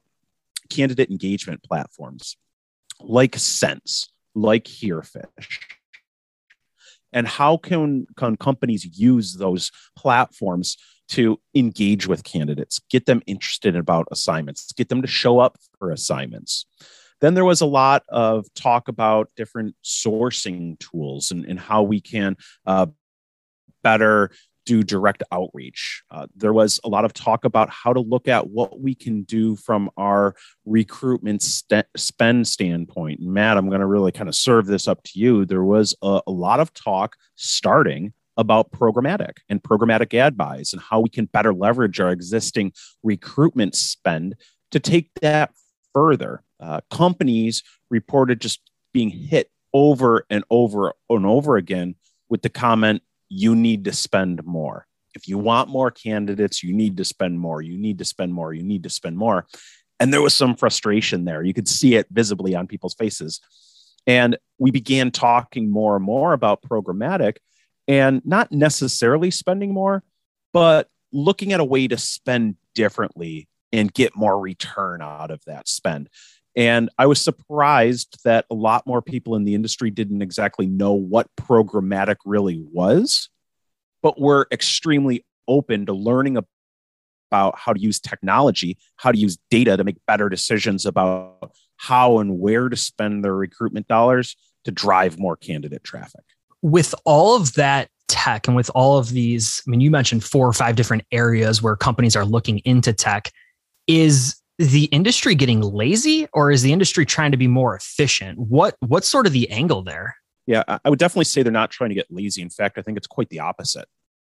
candidate 0.71 1.11
engagement 1.11 1.63
platforms 1.63 2.37
like 3.01 3.37
Sense, 3.37 4.09
like 4.35 4.65
Herefish 4.65 5.61
and 7.13 7.27
how 7.27 7.57
can, 7.57 8.07
can 8.17 8.37
companies 8.37 8.99
use 8.99 9.35
those 9.35 9.71
platforms 9.97 10.77
to 11.09 11.41
engage 11.55 12.07
with 12.07 12.25
candidates, 12.25 12.81
get 12.91 13.07
them 13.07 13.23
interested 13.27 13.77
about 13.77 14.09
assignments, 14.11 14.73
get 14.73 14.89
them 14.89 15.03
to 15.03 15.09
show 15.09 15.39
up 15.39 15.57
for 15.79 15.91
assignments. 15.91 16.67
Then 17.21 17.35
there 17.35 17.45
was 17.45 17.61
a 17.61 17.67
lot 17.67 18.03
of 18.09 18.53
talk 18.55 18.89
about 18.89 19.31
different 19.37 19.77
sourcing 19.85 20.79
tools 20.79 21.31
and, 21.31 21.45
and 21.45 21.59
how 21.59 21.83
we 21.83 22.01
can 22.01 22.37
uh, 22.67 22.87
better 23.83 24.31
do 24.65 24.83
direct 24.83 25.23
outreach. 25.33 26.03
Uh, 26.11 26.27
there 26.35 26.53
was 26.53 26.81
a 26.85 26.89
lot 26.89 27.05
of 27.05 27.13
talk 27.13 27.45
about 27.45 27.71
how 27.71 27.93
to 27.93 28.01
look 28.01 28.29
at 28.29 28.49
what 28.49 28.81
we 28.81 28.95
can 28.95 29.23
do 29.23 29.57
from 29.57 29.91
our 29.97 30.35
recruitment 30.65 31.43
st- 31.43 31.87
spend 31.97 32.47
standpoint. 32.47 33.21
Matt, 33.21 33.57
I'm 33.57 33.69
going 33.69 33.81
to 33.81 33.87
really 33.87 34.13
kind 34.13 34.29
of 34.29 34.35
serve 34.35 34.67
this 34.67 34.89
up 34.89 35.03
to 35.05 35.19
you. 35.19 35.45
There 35.45 35.65
was 35.65 35.95
a, 36.03 36.21
a 36.27 36.31
lot 36.31 36.61
of 36.61 36.73
talk 36.75 37.17
starting 37.37 38.13
about 38.37 38.73
programmatic 38.73 39.39
and 39.49 39.63
programmatic 39.63 40.13
ad 40.15 40.37
buys 40.37 40.73
and 40.73 40.83
how 40.83 41.01
we 41.01 41.09
can 41.09 41.27
better 41.27 41.55
leverage 41.55 42.01
our 42.01 42.11
existing 42.11 42.73
recruitment 43.03 43.75
spend 43.75 44.35
to 44.71 44.81
take 44.81 45.11
that 45.21 45.53
further. 45.93 46.43
Uh, 46.59 46.81
companies 46.91 47.63
reported 47.91 48.41
just 48.41 48.61
being 48.93 49.11
hit 49.11 49.51
over 49.73 50.25
and 50.31 50.45
over 50.51 50.93
and 51.11 51.27
over 51.27 51.57
again 51.57 51.95
with 52.29 52.43
the 52.43 52.49
comment 52.49 53.03
you 53.35 53.57
need 53.57 53.85
to 53.85 53.93
spend 53.93 54.45
more. 54.45 54.87
If 55.15 55.27
you 55.29 55.39
want 55.39 55.69
more 55.69 55.91
candidates, 55.91 56.63
you 56.63 56.73
need 56.73 56.97
to 56.99 57.05
spend 57.05 57.39
more. 57.39 57.61
You 57.61 57.77
need 57.77 57.99
to 57.99 58.05
spend 58.05 58.33
more. 58.33 58.53
You 58.53 58.63
need 58.63 58.85
to 58.85 58.91
spend 58.91 59.17
more. 59.17 59.47
And 59.99 60.13
there 60.13 60.23
was 60.23 60.35
some 60.35 60.55
frustration 60.55 61.25
there. 61.25 61.43
You 61.43 61.53
could 61.53 61.69
see 61.69 61.97
it 61.97 62.07
visibly 62.11 62.55
on 62.55 62.67
people's 62.67 62.95
faces. 62.95 63.41
And 64.07 64.37
we 64.59 64.71
began 64.71 65.11
talking 65.11 65.71
more 65.71 65.97
and 65.97 66.05
more 66.05 66.33
about 66.33 66.63
programmatic 66.63 67.37
and 67.89 68.23
not 68.25 68.53
necessarily 68.53 69.31
spending 69.31 69.73
more, 69.73 70.05
but 70.53 70.89
looking 71.13 71.53
at 71.53 71.61
a 71.61 71.65
way 71.65 71.89
to 71.89 71.99
spend 71.99 72.57
differently 72.75 73.49
and 73.73 73.93
get 73.93 74.17
more 74.17 74.39
return 74.39 75.03
out 75.03 75.31
of 75.31 75.43
that 75.47 75.69
spend. 75.69 76.09
And 76.57 76.89
I 76.99 77.07
was 77.07 77.21
surprised 77.21 78.19
that 78.25 78.47
a 78.51 78.55
lot 78.55 78.87
more 78.87 79.03
people 79.03 79.35
in 79.35 79.45
the 79.45 79.55
industry 79.55 79.91
didn't 79.91 80.23
exactly 80.23 80.67
know 80.67 80.93
what 80.93 81.29
programmatic 81.37 82.17
really 82.25 82.65
was, 82.73 83.29
but 84.03 84.21
were 84.21 84.47
extremely 84.53 85.25
open 85.49 85.87
to 85.87 85.93
learning 85.93 86.39
about 87.31 87.59
how 87.59 87.73
to 87.73 87.81
use 87.81 87.99
technology, 87.99 88.79
how 88.97 89.11
to 89.11 89.19
use 89.19 89.37
data 89.51 89.77
to 89.77 89.85
make 89.85 89.97
better 90.07 90.29
decisions 90.29 90.87
about 90.87 91.53
how 91.77 92.19
and 92.19 92.39
where 92.39 92.69
to 92.69 92.77
spend 92.77 93.25
their 93.25 93.35
recruitment 93.35 93.89
dollars 93.89 94.37
to 94.65 94.71
drive 94.71 95.19
more 95.19 95.37
candidate 95.37 95.83
traffic. 95.83 96.23
With 96.63 96.95
all 97.05 97.37
of 97.37 97.55
that 97.55 97.89
tech 98.07 98.47
and 98.47 98.57
with 98.57 98.71
all 98.75 98.97
of 98.97 99.11
these, 99.11 99.61
I 99.67 99.71
mean, 99.71 99.81
you 99.81 99.91
mentioned 99.91 100.23
four 100.23 100.47
or 100.47 100.53
five 100.53 100.77
different 100.77 101.05
areas 101.11 101.61
where 101.61 101.75
companies 101.75 102.15
are 102.15 102.25
looking 102.25 102.59
into 102.61 102.93
tech. 102.93 103.31
Is 103.87 104.37
the 104.59 104.85
industry 104.87 105.35
getting 105.35 105.61
lazy 105.61 106.29
or 106.33 106.51
is 106.51 106.63
the 106.63 106.73
industry 106.73 107.05
trying 107.05 107.33
to 107.33 107.37
be 107.37 107.49
more 107.49 107.75
efficient? 107.75 108.39
What 108.39 108.77
what's 108.81 109.09
sort 109.09 109.27
of 109.27 109.33
the 109.33 109.51
angle 109.51 109.83
there? 109.83 110.17
Yeah, 110.47 110.63
I 110.67 110.91
would 110.91 110.99
definitely 110.99 111.25
say 111.25 111.43
they're 111.43 111.53
not 111.53 111.71
trying 111.71 111.91
to 111.91 111.95
get 111.95 112.07
lazy. 112.11 112.43
In 112.43 112.51
fact, 112.51 112.79
I 112.79 112.83
think 112.83 112.99
it's 112.99 113.07
quite 113.07 113.31
the 113.31 113.41
opposite. 113.41 113.89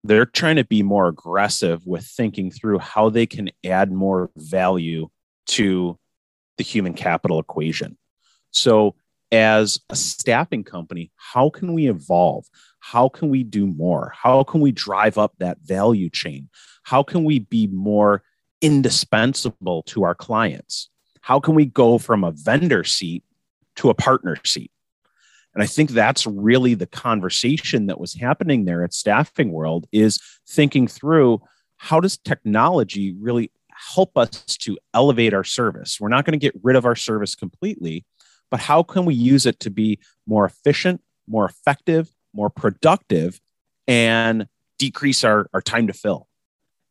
They're 0.05 0.27
trying 0.27 0.57
to 0.57 0.65
be 0.65 0.83
more 0.83 1.09
aggressive 1.09 1.87
with 1.87 2.05
thinking 2.05 2.51
through 2.51 2.79
how 2.79 3.11
they 3.11 3.27
can 3.27 3.51
add 3.65 3.93
more 3.93 4.31
value 4.37 5.09
to 5.49 5.99
the 6.57 6.65
human 6.65 6.95
capital 6.95 7.39
equation. 7.39 7.99
So, 8.51 8.95
as 9.31 9.79
a 9.91 9.97
staffing 9.97 10.65
company, 10.65 11.13
how 11.17 11.51
can 11.51 11.75
we 11.75 11.89
evolve? 11.89 12.47
How 12.81 13.11
can 13.11 13.29
we 13.29 13.45
do 13.45 13.67
more? 13.67 14.15
How 14.17 14.43
can 14.45 14.61
we 14.61 14.73
drive 14.73 15.19
up 15.19 15.35
that 15.39 15.59
value 15.63 16.09
chain? 16.09 16.49
How 16.85 17.03
can 17.03 17.25
we 17.25 17.41
be 17.41 17.67
more 17.67 18.23
indispensable 18.61 19.83
to 19.85 20.05
our 20.05 20.15
clients? 20.15 20.89
How 21.21 21.41
can 21.41 21.55
we 21.55 21.67
go 21.67 21.99
from 21.99 22.25
a 22.25 22.33
vendor 22.33 22.85
seat 22.85 23.23
to 23.77 23.91
a 23.91 23.95
partner 23.95 24.37
seat? 24.45 24.71
And 25.55 25.63
I 25.63 25.67
think 25.67 25.91
that's 25.91 26.27
really 26.27 26.75
the 26.75 26.87
conversation 26.87 27.87
that 27.87 28.01
was 28.01 28.15
happening 28.15 28.65
there 28.65 28.85
at 28.85 28.95
Staffing 28.95 29.51
World 29.51 29.87
is 29.93 30.21
thinking 30.47 30.87
through 30.87 31.43
how 31.77 32.01
does 32.01 32.17
technology 32.17 33.15
really 33.19 33.51
help 33.95 34.17
us 34.19 34.45
to 34.59 34.79
elevate 34.95 35.33
our 35.33 35.45
service. 35.45 36.01
We're 36.01 36.09
not 36.09 36.25
going 36.25 36.39
to 36.39 36.45
get 36.45 36.55
rid 36.63 36.77
of 36.77 36.85
our 36.85 36.97
service 36.97 37.35
completely, 37.35 38.05
but 38.51 38.61
how 38.61 38.83
can 38.83 39.05
we 39.05 39.15
use 39.15 39.47
it 39.47 39.61
to 39.61 39.71
be 39.71 39.99
more 40.27 40.45
efficient, 40.45 41.01
more 41.27 41.47
effective, 41.47 42.11
more 42.33 42.51
productive, 42.51 43.41
and 43.87 44.49
decrease 44.79 45.25
our, 45.25 45.49
our 45.53 45.63
time 45.63 45.87
to 45.87 45.93
fill 45.93 46.29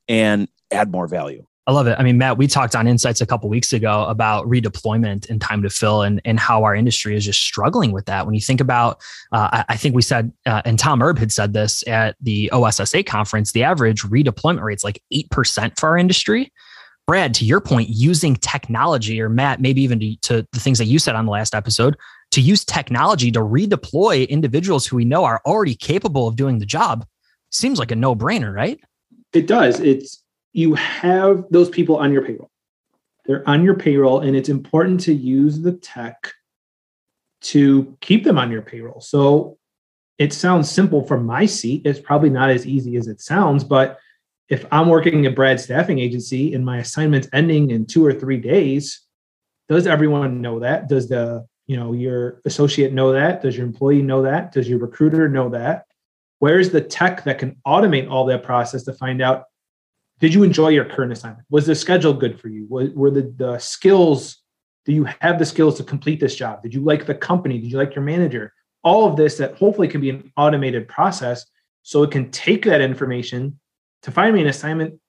and 0.07 0.47
add 0.71 0.91
more 0.91 1.07
value? 1.07 1.45
I 1.67 1.73
love 1.73 1.85
it. 1.87 1.97
I 1.99 2.03
mean, 2.03 2.17
Matt, 2.17 2.37
we 2.37 2.47
talked 2.47 2.77
on 2.77 2.87
Insights 2.87 3.19
a 3.19 3.25
couple 3.25 3.49
weeks 3.49 3.73
ago 3.73 4.05
about 4.05 4.47
redeployment 4.47 5.29
and 5.29 5.41
time 5.41 5.61
to 5.63 5.69
fill, 5.69 6.01
and 6.01 6.21
and 6.23 6.39
how 6.39 6.63
our 6.63 6.73
industry 6.73 7.13
is 7.13 7.25
just 7.25 7.41
struggling 7.41 7.91
with 7.91 8.05
that. 8.05 8.25
When 8.25 8.33
you 8.33 8.39
think 8.39 8.61
about, 8.61 9.01
uh, 9.33 9.49
I, 9.51 9.65
I, 9.69 9.77
think 9.77 9.93
we 9.93 10.01
said, 10.01 10.31
uh, 10.45 10.61
and 10.63 10.79
Tom 10.79 11.03
Erb 11.03 11.19
had 11.19 11.29
said 11.29 11.51
this 11.51 11.85
at 11.85 12.15
the 12.21 12.49
OSSA 12.53 13.05
conference, 13.05 13.51
the 13.51 13.63
average 13.63 14.03
redeployment 14.03 14.63
rate 14.63 14.77
is 14.77 14.83
like 14.85 15.03
eight 15.11 15.29
percent 15.29 15.77
for 15.77 15.89
our 15.89 15.97
industry. 15.97 16.53
Brad, 17.05 17.33
to 17.35 17.45
your 17.45 17.59
point, 17.59 17.89
using 17.89 18.37
technology, 18.37 19.21
or 19.21 19.27
Matt, 19.27 19.59
maybe 19.59 19.81
even 19.81 19.99
to, 19.99 20.15
to 20.23 20.47
the 20.53 20.59
things 20.59 20.77
that 20.77 20.85
you 20.85 20.99
said 20.99 21.15
on 21.15 21.25
the 21.25 21.31
last 21.31 21.53
episode, 21.53 21.97
to 22.31 22.41
use 22.41 22.63
technology 22.63 23.29
to 23.31 23.39
redeploy 23.39 24.27
individuals 24.29 24.85
who 24.87 24.95
we 24.95 25.05
know 25.05 25.25
are 25.25 25.41
already 25.45 25.75
capable 25.75 26.27
of 26.27 26.37
doing 26.37 26.59
the 26.59 26.65
job, 26.65 27.05
seems 27.49 27.77
like 27.77 27.91
a 27.91 27.95
no 27.95 28.15
brainer, 28.15 28.53
right? 28.53 28.79
It 29.33 29.47
does. 29.47 29.79
It's 29.79 30.23
you 30.57 30.73
have 30.73 31.45
those 31.51 31.69
people 31.69 31.97
on 31.97 32.11
your 32.11 32.23
payroll. 32.23 32.49
They're 33.27 33.47
on 33.47 33.63
your 33.63 33.75
payroll, 33.75 34.21
and 34.21 34.35
it's 34.35 34.49
important 34.49 34.99
to 35.01 35.13
use 35.13 35.61
the 35.61 35.73
tech 35.73 36.33
to 37.41 37.95
keep 38.01 38.23
them 38.23 38.39
on 38.39 38.49
your 38.49 38.63
payroll. 38.63 38.99
So 38.99 39.59
it 40.17 40.33
sounds 40.33 40.67
simple 40.67 41.05
from 41.05 41.27
my 41.27 41.45
seat. 41.45 41.83
It's 41.85 41.99
probably 41.99 42.31
not 42.31 42.49
as 42.49 42.65
easy 42.65 42.95
as 42.95 43.05
it 43.07 43.21
sounds, 43.21 43.63
but 43.63 43.99
if 44.49 44.65
I'm 44.71 44.89
working 44.89 45.27
at 45.27 45.35
Brad 45.35 45.59
Staffing 45.59 45.99
Agency 45.99 46.55
and 46.55 46.65
my 46.65 46.79
assignment's 46.79 47.29
ending 47.33 47.69
in 47.69 47.85
two 47.85 48.03
or 48.03 48.13
three 48.13 48.37
days, 48.37 49.01
does 49.69 49.85
everyone 49.85 50.41
know 50.41 50.57
that? 50.61 50.89
Does 50.89 51.07
the 51.07 51.45
you 51.67 51.77
know 51.77 51.93
your 51.93 52.41
associate 52.45 52.93
know 52.93 53.11
that? 53.11 53.43
Does 53.43 53.55
your 53.55 53.67
employee 53.67 54.01
know 54.01 54.23
that? 54.23 54.53
Does 54.53 54.67
your 54.67 54.79
recruiter 54.79 55.29
know 55.29 55.49
that? 55.49 55.85
Where's 56.39 56.71
the 56.71 56.81
tech 56.81 57.25
that 57.25 57.37
can 57.37 57.57
automate 57.67 58.09
all 58.09 58.25
that 58.25 58.41
process 58.41 58.81
to 58.85 58.93
find 58.93 59.21
out 59.21 59.43
did 60.19 60.33
you 60.33 60.43
enjoy 60.43 60.69
your 60.69 60.85
current 60.85 61.11
assignment? 61.11 61.45
Was 61.49 61.65
the 61.67 61.75
schedule 61.75 62.13
good 62.13 62.39
for 62.39 62.47
you? 62.47 62.65
Were, 62.69 63.11
the, 63.11 63.33
the 63.37 63.59
skills, 63.59 64.37
do 64.85 64.91
you 64.91 65.05
have 65.19 65.37
the 65.37 65.45
skills 65.45 65.77
to 65.77 65.83
complete 65.83 66.19
this 66.19 66.35
job? 66.35 66.63
Did 66.63 66.73
you 66.73 66.81
like 66.81 67.05
the 67.05 67.13
company? 67.13 67.59
Did 67.59 67.71
you 67.71 67.77
like 67.77 67.93
your 67.93 68.03
manager? 68.03 68.53
All 68.83 69.07
of 69.07 69.15
this 69.15 69.37
that 69.37 69.55
hopefully 69.55 69.87
can 69.87 70.01
be 70.01 70.09
an 70.09 70.31
automated 70.35 70.87
process 70.87 71.45
so 71.83 72.03
it 72.03 72.11
can 72.11 72.31
take 72.31 72.65
that 72.65 72.81
information 72.81 73.59
to 74.03 74.11
find 74.11 74.33
me 74.33 74.41
an 74.41 74.47
assignment 74.47 74.99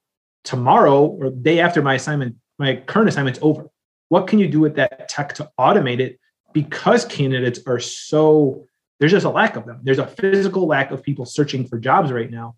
tomorrow 0.44 1.06
or 1.06 1.30
day 1.30 1.60
after 1.60 1.80
my 1.80 1.94
assignment, 1.94 2.36
my 2.58 2.76
current 2.76 3.08
assignment's 3.08 3.38
over. 3.42 3.70
What 4.08 4.26
can 4.26 4.38
you 4.38 4.48
do 4.48 4.60
with 4.60 4.76
that 4.76 5.08
tech 5.08 5.34
to 5.34 5.50
automate 5.58 6.00
it? 6.00 6.18
Because 6.52 7.04
candidates 7.04 7.60
are 7.66 7.78
so, 7.78 8.66
there's 9.00 9.12
just 9.12 9.26
a 9.26 9.30
lack 9.30 9.56
of 9.56 9.66
them. 9.66 9.80
There's 9.82 9.98
a 9.98 10.06
physical 10.06 10.66
lack 10.66 10.90
of 10.90 11.02
people 11.02 11.24
searching 11.24 11.66
for 11.66 11.78
jobs 11.78 12.10
right 12.10 12.30
now 12.30 12.56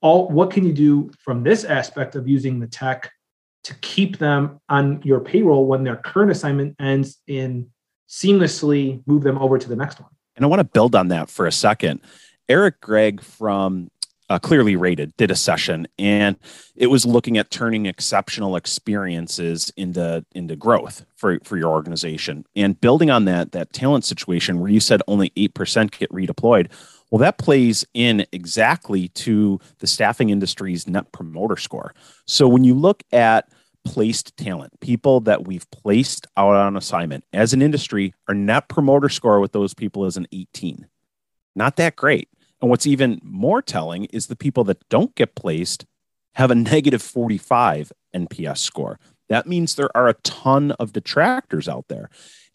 all 0.00 0.28
what 0.28 0.50
can 0.50 0.64
you 0.64 0.72
do 0.72 1.10
from 1.18 1.42
this 1.42 1.64
aspect 1.64 2.14
of 2.14 2.28
using 2.28 2.60
the 2.60 2.66
tech 2.66 3.10
to 3.64 3.74
keep 3.76 4.18
them 4.18 4.60
on 4.68 5.02
your 5.02 5.20
payroll 5.20 5.66
when 5.66 5.84
their 5.84 5.96
current 5.96 6.30
assignment 6.30 6.76
ends 6.80 7.18
and 7.28 7.66
seamlessly 8.08 9.02
move 9.06 9.22
them 9.22 9.38
over 9.38 9.58
to 9.58 9.68
the 9.68 9.76
next 9.76 10.00
one? 10.00 10.10
And 10.36 10.44
i 10.44 10.48
want 10.48 10.60
to 10.60 10.64
build 10.64 10.94
on 10.94 11.08
that 11.08 11.28
for 11.28 11.46
a 11.46 11.52
second. 11.52 12.00
Eric 12.48 12.80
gregg 12.80 13.20
from 13.20 13.90
uh, 14.30 14.38
clearly 14.38 14.76
rated 14.76 15.16
did 15.16 15.30
a 15.30 15.34
session 15.34 15.88
and 15.98 16.36
it 16.76 16.88
was 16.88 17.06
looking 17.06 17.38
at 17.38 17.50
turning 17.50 17.86
exceptional 17.86 18.56
experiences 18.56 19.72
into 19.76 20.24
into 20.34 20.54
growth 20.54 21.04
for 21.16 21.38
for 21.44 21.56
your 21.56 21.70
organization. 21.70 22.44
And 22.54 22.78
building 22.80 23.10
on 23.10 23.24
that 23.24 23.52
that 23.52 23.72
talent 23.72 24.04
situation 24.04 24.60
where 24.60 24.70
you 24.70 24.80
said 24.80 25.02
only 25.08 25.30
8% 25.30 25.90
get 25.92 26.10
redeployed 26.10 26.70
well, 27.10 27.18
that 27.20 27.38
plays 27.38 27.86
in 27.94 28.26
exactly 28.32 29.08
to 29.08 29.60
the 29.78 29.86
staffing 29.86 30.30
industry's 30.30 30.86
net 30.86 31.10
promoter 31.12 31.56
score. 31.56 31.94
So 32.26 32.48
when 32.48 32.64
you 32.64 32.74
look 32.74 33.02
at 33.12 33.48
placed 33.84 34.36
talent, 34.36 34.78
people 34.80 35.20
that 35.20 35.46
we've 35.46 35.70
placed 35.70 36.26
out 36.36 36.54
on 36.54 36.76
assignment 36.76 37.24
as 37.32 37.52
an 37.52 37.62
industry, 37.62 38.14
our 38.28 38.34
net 38.34 38.68
promoter 38.68 39.08
score 39.08 39.40
with 39.40 39.52
those 39.52 39.72
people 39.72 40.04
is 40.04 40.16
an 40.16 40.26
18. 40.32 40.86
Not 41.56 41.76
that 41.76 41.96
great. 41.96 42.28
And 42.60 42.68
what's 42.68 42.86
even 42.86 43.20
more 43.22 43.62
telling 43.62 44.04
is 44.06 44.26
the 44.26 44.36
people 44.36 44.64
that 44.64 44.86
don't 44.88 45.14
get 45.14 45.34
placed 45.34 45.86
have 46.34 46.50
a 46.50 46.54
negative 46.54 47.02
45 47.02 47.92
NPS 48.14 48.58
score. 48.58 48.98
That 49.28 49.46
means 49.46 49.74
there 49.74 49.94
are 49.96 50.08
a 50.08 50.14
ton 50.24 50.72
of 50.72 50.92
detractors 50.92 51.68
out 51.68 51.86
there 51.88 52.10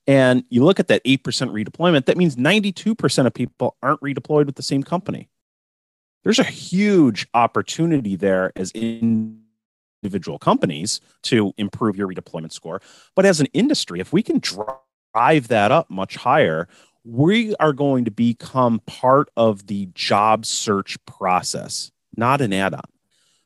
and 0.08 0.44
you 0.50 0.64
look 0.64 0.80
at 0.80 0.88
that 0.90 1.04
8% 1.06 1.20
redeployment, 1.20 2.06
that 2.06 2.18
means 2.18 2.36
92% 2.36 3.26
of 3.26 3.34
people 3.34 3.78
aren't 3.82 4.02
redeployed 4.02 4.46
with 4.46 4.56
the 4.56 4.64
same 4.64 4.84
company. 4.84 5.30
There's 6.24 6.40
a 6.40 6.44
huge 6.44 7.28
opportunity 7.34 8.16
there 8.16 8.52
as 8.56 8.72
individual 8.72 10.40
companies 10.40 11.02
to 11.24 11.54
improve 11.58 11.96
your 11.96 12.08
redeployment 12.08 12.52
score. 12.52 12.82
But 13.16 13.26
as 13.26 13.40
an 13.40 13.48
industry, 13.54 14.00
if 14.00 14.14
we 14.14 14.24
can 14.24 14.40
drive 14.40 15.48
that 15.50 15.72
up 15.72 15.90
much 15.90 16.16
higher, 16.16 16.68
we 17.06 17.56
are 17.56 17.74
going 17.74 18.06
to 18.06 18.12
become 18.12 18.80
part 18.86 19.30
of 19.36 19.68
the 19.68 19.90
job 19.94 20.46
search 20.46 20.98
process, 21.06 21.92
not 22.16 22.42
an 22.42 22.54
add 22.54 22.74
on. 22.74 22.84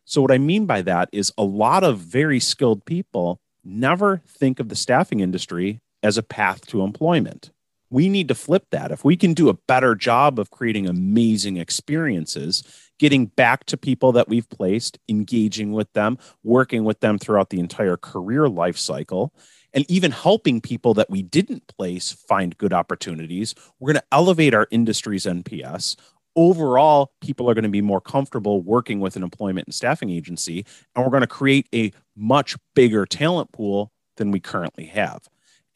So, 0.06 0.22
what 0.22 0.32
I 0.32 0.38
mean 0.38 0.66
by 0.66 0.84
that 0.84 1.10
is 1.12 1.34
a 1.38 1.44
lot 1.44 1.84
of 1.84 2.00
very 2.00 2.40
skilled 2.40 2.86
people 2.86 3.42
never 3.64 4.22
think 4.28 4.60
of 4.60 4.70
the 4.70 4.76
staffing 4.76 5.20
industry 5.20 5.82
as 6.04 6.18
a 6.18 6.24
path 6.24 6.66
to 6.68 6.82
employment. 6.82 7.52
We 7.90 8.10
need 8.10 8.28
to 8.28 8.36
flip 8.36 8.66
that. 8.72 8.92
If 8.92 9.06
we 9.06 9.16
can 9.16 9.34
do 9.34 9.50
a 9.50 9.54
better 9.54 9.96
job 9.96 10.40
of 10.40 10.52
creating 10.52 10.88
amazing 10.88 11.58
experiences, 11.58 12.64
getting 13.00 13.28
back 13.28 13.66
to 13.66 13.78
people 13.78 14.12
that 14.14 14.28
we've 14.28 14.50
placed, 14.50 15.00
engaging 15.08 15.72
with 15.72 15.92
them, 15.94 16.18
working 16.44 16.84
with 16.84 17.00
them 17.00 17.18
throughout 17.18 17.50
the 17.50 17.60
entire 17.60 17.96
career 17.96 18.50
life 18.50 18.78
cycle, 18.78 19.34
and 19.74 19.90
even 19.90 20.12
helping 20.12 20.60
people 20.60 20.94
that 20.96 21.10
we 21.10 21.22
didn't 21.22 21.68
place 21.68 22.12
find 22.12 22.58
good 22.58 22.74
opportunities, 22.74 23.54
we're 23.80 23.94
going 23.94 24.02
to 24.02 24.08
elevate 24.12 24.54
our 24.54 24.68
industry's 24.72 25.26
NPS. 25.26 25.96
Overall, 26.36 27.12
people 27.22 27.50
are 27.50 27.54
going 27.54 27.64
to 27.64 27.70
be 27.70 27.82
more 27.82 28.02
comfortable 28.02 28.62
working 28.62 29.00
with 29.00 29.16
an 29.16 29.24
employment 29.24 29.68
and 29.68 29.74
staffing 29.74 30.10
agency, 30.10 30.66
and 30.96 31.04
we're 31.04 31.12
going 31.12 31.22
to 31.22 31.28
create 31.28 31.68
a 31.74 31.92
much 32.16 32.56
bigger 32.76 33.06
talent 33.06 33.52
pool 33.52 33.92
than 34.18 34.32
we 34.32 34.40
currently 34.40 34.86
have. 34.86 35.28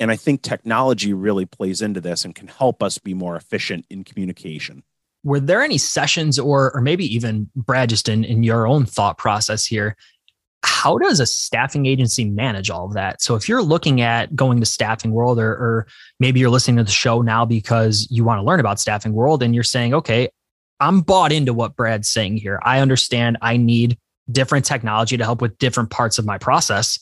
And 0.01 0.09
I 0.09 0.15
think 0.15 0.41
technology 0.41 1.13
really 1.13 1.45
plays 1.45 1.83
into 1.83 2.01
this 2.01 2.25
and 2.25 2.33
can 2.33 2.47
help 2.47 2.81
us 2.81 2.97
be 2.97 3.13
more 3.13 3.35
efficient 3.35 3.85
in 3.91 4.03
communication. 4.03 4.81
Were 5.23 5.39
there 5.39 5.61
any 5.61 5.77
sessions 5.77 6.39
or 6.39 6.75
or 6.75 6.81
maybe 6.81 7.05
even 7.13 7.51
Brad, 7.55 7.89
just 7.89 8.09
in, 8.09 8.23
in 8.23 8.41
your 8.41 8.65
own 8.65 8.87
thought 8.87 9.19
process 9.19 9.63
here? 9.63 9.95
How 10.63 10.97
does 10.97 11.19
a 11.19 11.27
staffing 11.27 11.85
agency 11.85 12.25
manage 12.25 12.71
all 12.71 12.85
of 12.85 12.93
that? 12.95 13.21
So 13.21 13.35
if 13.35 13.47
you're 13.47 13.61
looking 13.61 14.01
at 14.01 14.35
going 14.35 14.59
to 14.59 14.65
staffing 14.65 15.11
world 15.11 15.37
or, 15.37 15.51
or 15.51 15.87
maybe 16.19 16.39
you're 16.39 16.49
listening 16.49 16.77
to 16.77 16.83
the 16.83 16.91
show 16.91 17.21
now 17.21 17.45
because 17.45 18.07
you 18.09 18.23
want 18.23 18.39
to 18.39 18.43
learn 18.43 18.59
about 18.59 18.79
staffing 18.79 19.13
world 19.13 19.43
and 19.43 19.53
you're 19.53 19.63
saying, 19.63 19.93
okay, 19.93 20.29
I'm 20.79 21.01
bought 21.01 21.31
into 21.31 21.53
what 21.53 21.75
Brad's 21.75 22.09
saying 22.09 22.37
here. 22.37 22.59
I 22.63 22.79
understand 22.79 23.37
I 23.43 23.57
need 23.57 23.99
different 24.31 24.65
technology 24.65 25.17
to 25.17 25.23
help 25.23 25.41
with 25.41 25.59
different 25.59 25.91
parts 25.91 26.17
of 26.17 26.25
my 26.25 26.39
process. 26.39 26.97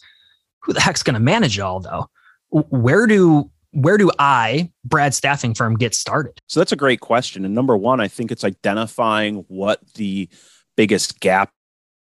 Who 0.63 0.73
the 0.73 0.81
heck's 0.81 1.03
going 1.03 1.13
to 1.13 1.21
manage 1.21 1.57
it 1.57 1.61
all 1.61 1.79
though? 1.79 2.09
Where 2.49 3.07
do 3.07 3.49
where 3.71 3.97
do 3.97 4.09
I, 4.17 4.71
Brad 4.83 5.13
staffing 5.13 5.53
firm, 5.53 5.75
get 5.75 5.93
started? 5.93 6.39
So 6.47 6.59
that's 6.59 6.71
a 6.71 6.77
great 6.77 7.01
question. 7.01 7.45
And 7.45 7.53
number 7.53 7.77
one, 7.77 7.99
I 7.99 8.07
think 8.07 8.31
it's 8.31 8.43
identifying 8.43 9.45
what 9.47 9.79
the 9.93 10.27
biggest 10.75 11.19
gap 11.19 11.51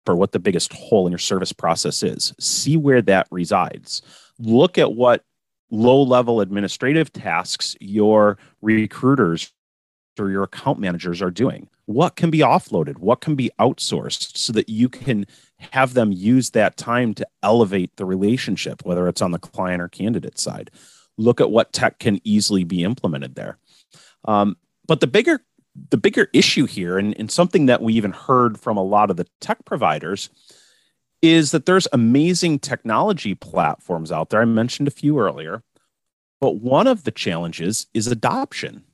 or 0.08 0.16
what 0.16 0.32
the 0.32 0.40
biggest 0.40 0.72
hole 0.72 1.06
in 1.06 1.12
your 1.12 1.18
service 1.18 1.52
process 1.52 2.02
is. 2.02 2.34
See 2.40 2.76
where 2.76 3.02
that 3.02 3.28
resides. 3.30 4.02
Look 4.40 4.76
at 4.76 4.94
what 4.94 5.24
low 5.70 6.02
level 6.02 6.40
administrative 6.40 7.12
tasks 7.12 7.76
your 7.80 8.38
recruiters 8.60 9.52
or 10.18 10.30
your 10.30 10.42
account 10.42 10.78
managers 10.78 11.22
are 11.22 11.30
doing. 11.30 11.68
What 11.86 12.16
can 12.16 12.30
be 12.30 12.40
offloaded? 12.40 12.98
What 12.98 13.20
can 13.20 13.34
be 13.34 13.50
outsourced 13.58 14.36
so 14.36 14.52
that 14.52 14.68
you 14.68 14.88
can 14.88 15.26
have 15.72 15.94
them 15.94 16.12
use 16.12 16.50
that 16.50 16.76
time 16.76 17.14
to 17.14 17.26
elevate 17.42 17.96
the 17.96 18.04
relationship, 18.04 18.84
whether 18.84 19.08
it's 19.08 19.22
on 19.22 19.30
the 19.30 19.38
client 19.38 19.82
or 19.82 19.88
candidate 19.88 20.38
side. 20.38 20.70
Look 21.18 21.40
at 21.40 21.50
what 21.50 21.72
tech 21.72 21.98
can 21.98 22.20
easily 22.24 22.64
be 22.64 22.84
implemented 22.84 23.34
there. 23.34 23.58
Um, 24.24 24.56
but 24.86 25.00
the 25.00 25.06
bigger 25.06 25.40
the 25.90 25.96
bigger 25.96 26.28
issue 26.34 26.66
here, 26.66 26.98
and, 26.98 27.18
and 27.18 27.30
something 27.30 27.66
that 27.66 27.80
we 27.80 27.94
even 27.94 28.12
heard 28.12 28.60
from 28.60 28.76
a 28.76 28.84
lot 28.84 29.10
of 29.10 29.16
the 29.16 29.26
tech 29.40 29.64
providers, 29.64 30.28
is 31.22 31.50
that 31.52 31.66
there's 31.66 31.88
amazing 31.92 32.58
technology 32.58 33.34
platforms 33.34 34.12
out 34.12 34.30
there. 34.30 34.42
I 34.42 34.44
mentioned 34.44 34.88
a 34.88 34.92
few 34.92 35.18
earlier, 35.18 35.62
but 36.40 36.56
one 36.56 36.86
of 36.86 37.04
the 37.04 37.10
challenges 37.10 37.86
is 37.94 38.06
adoption. 38.06 38.84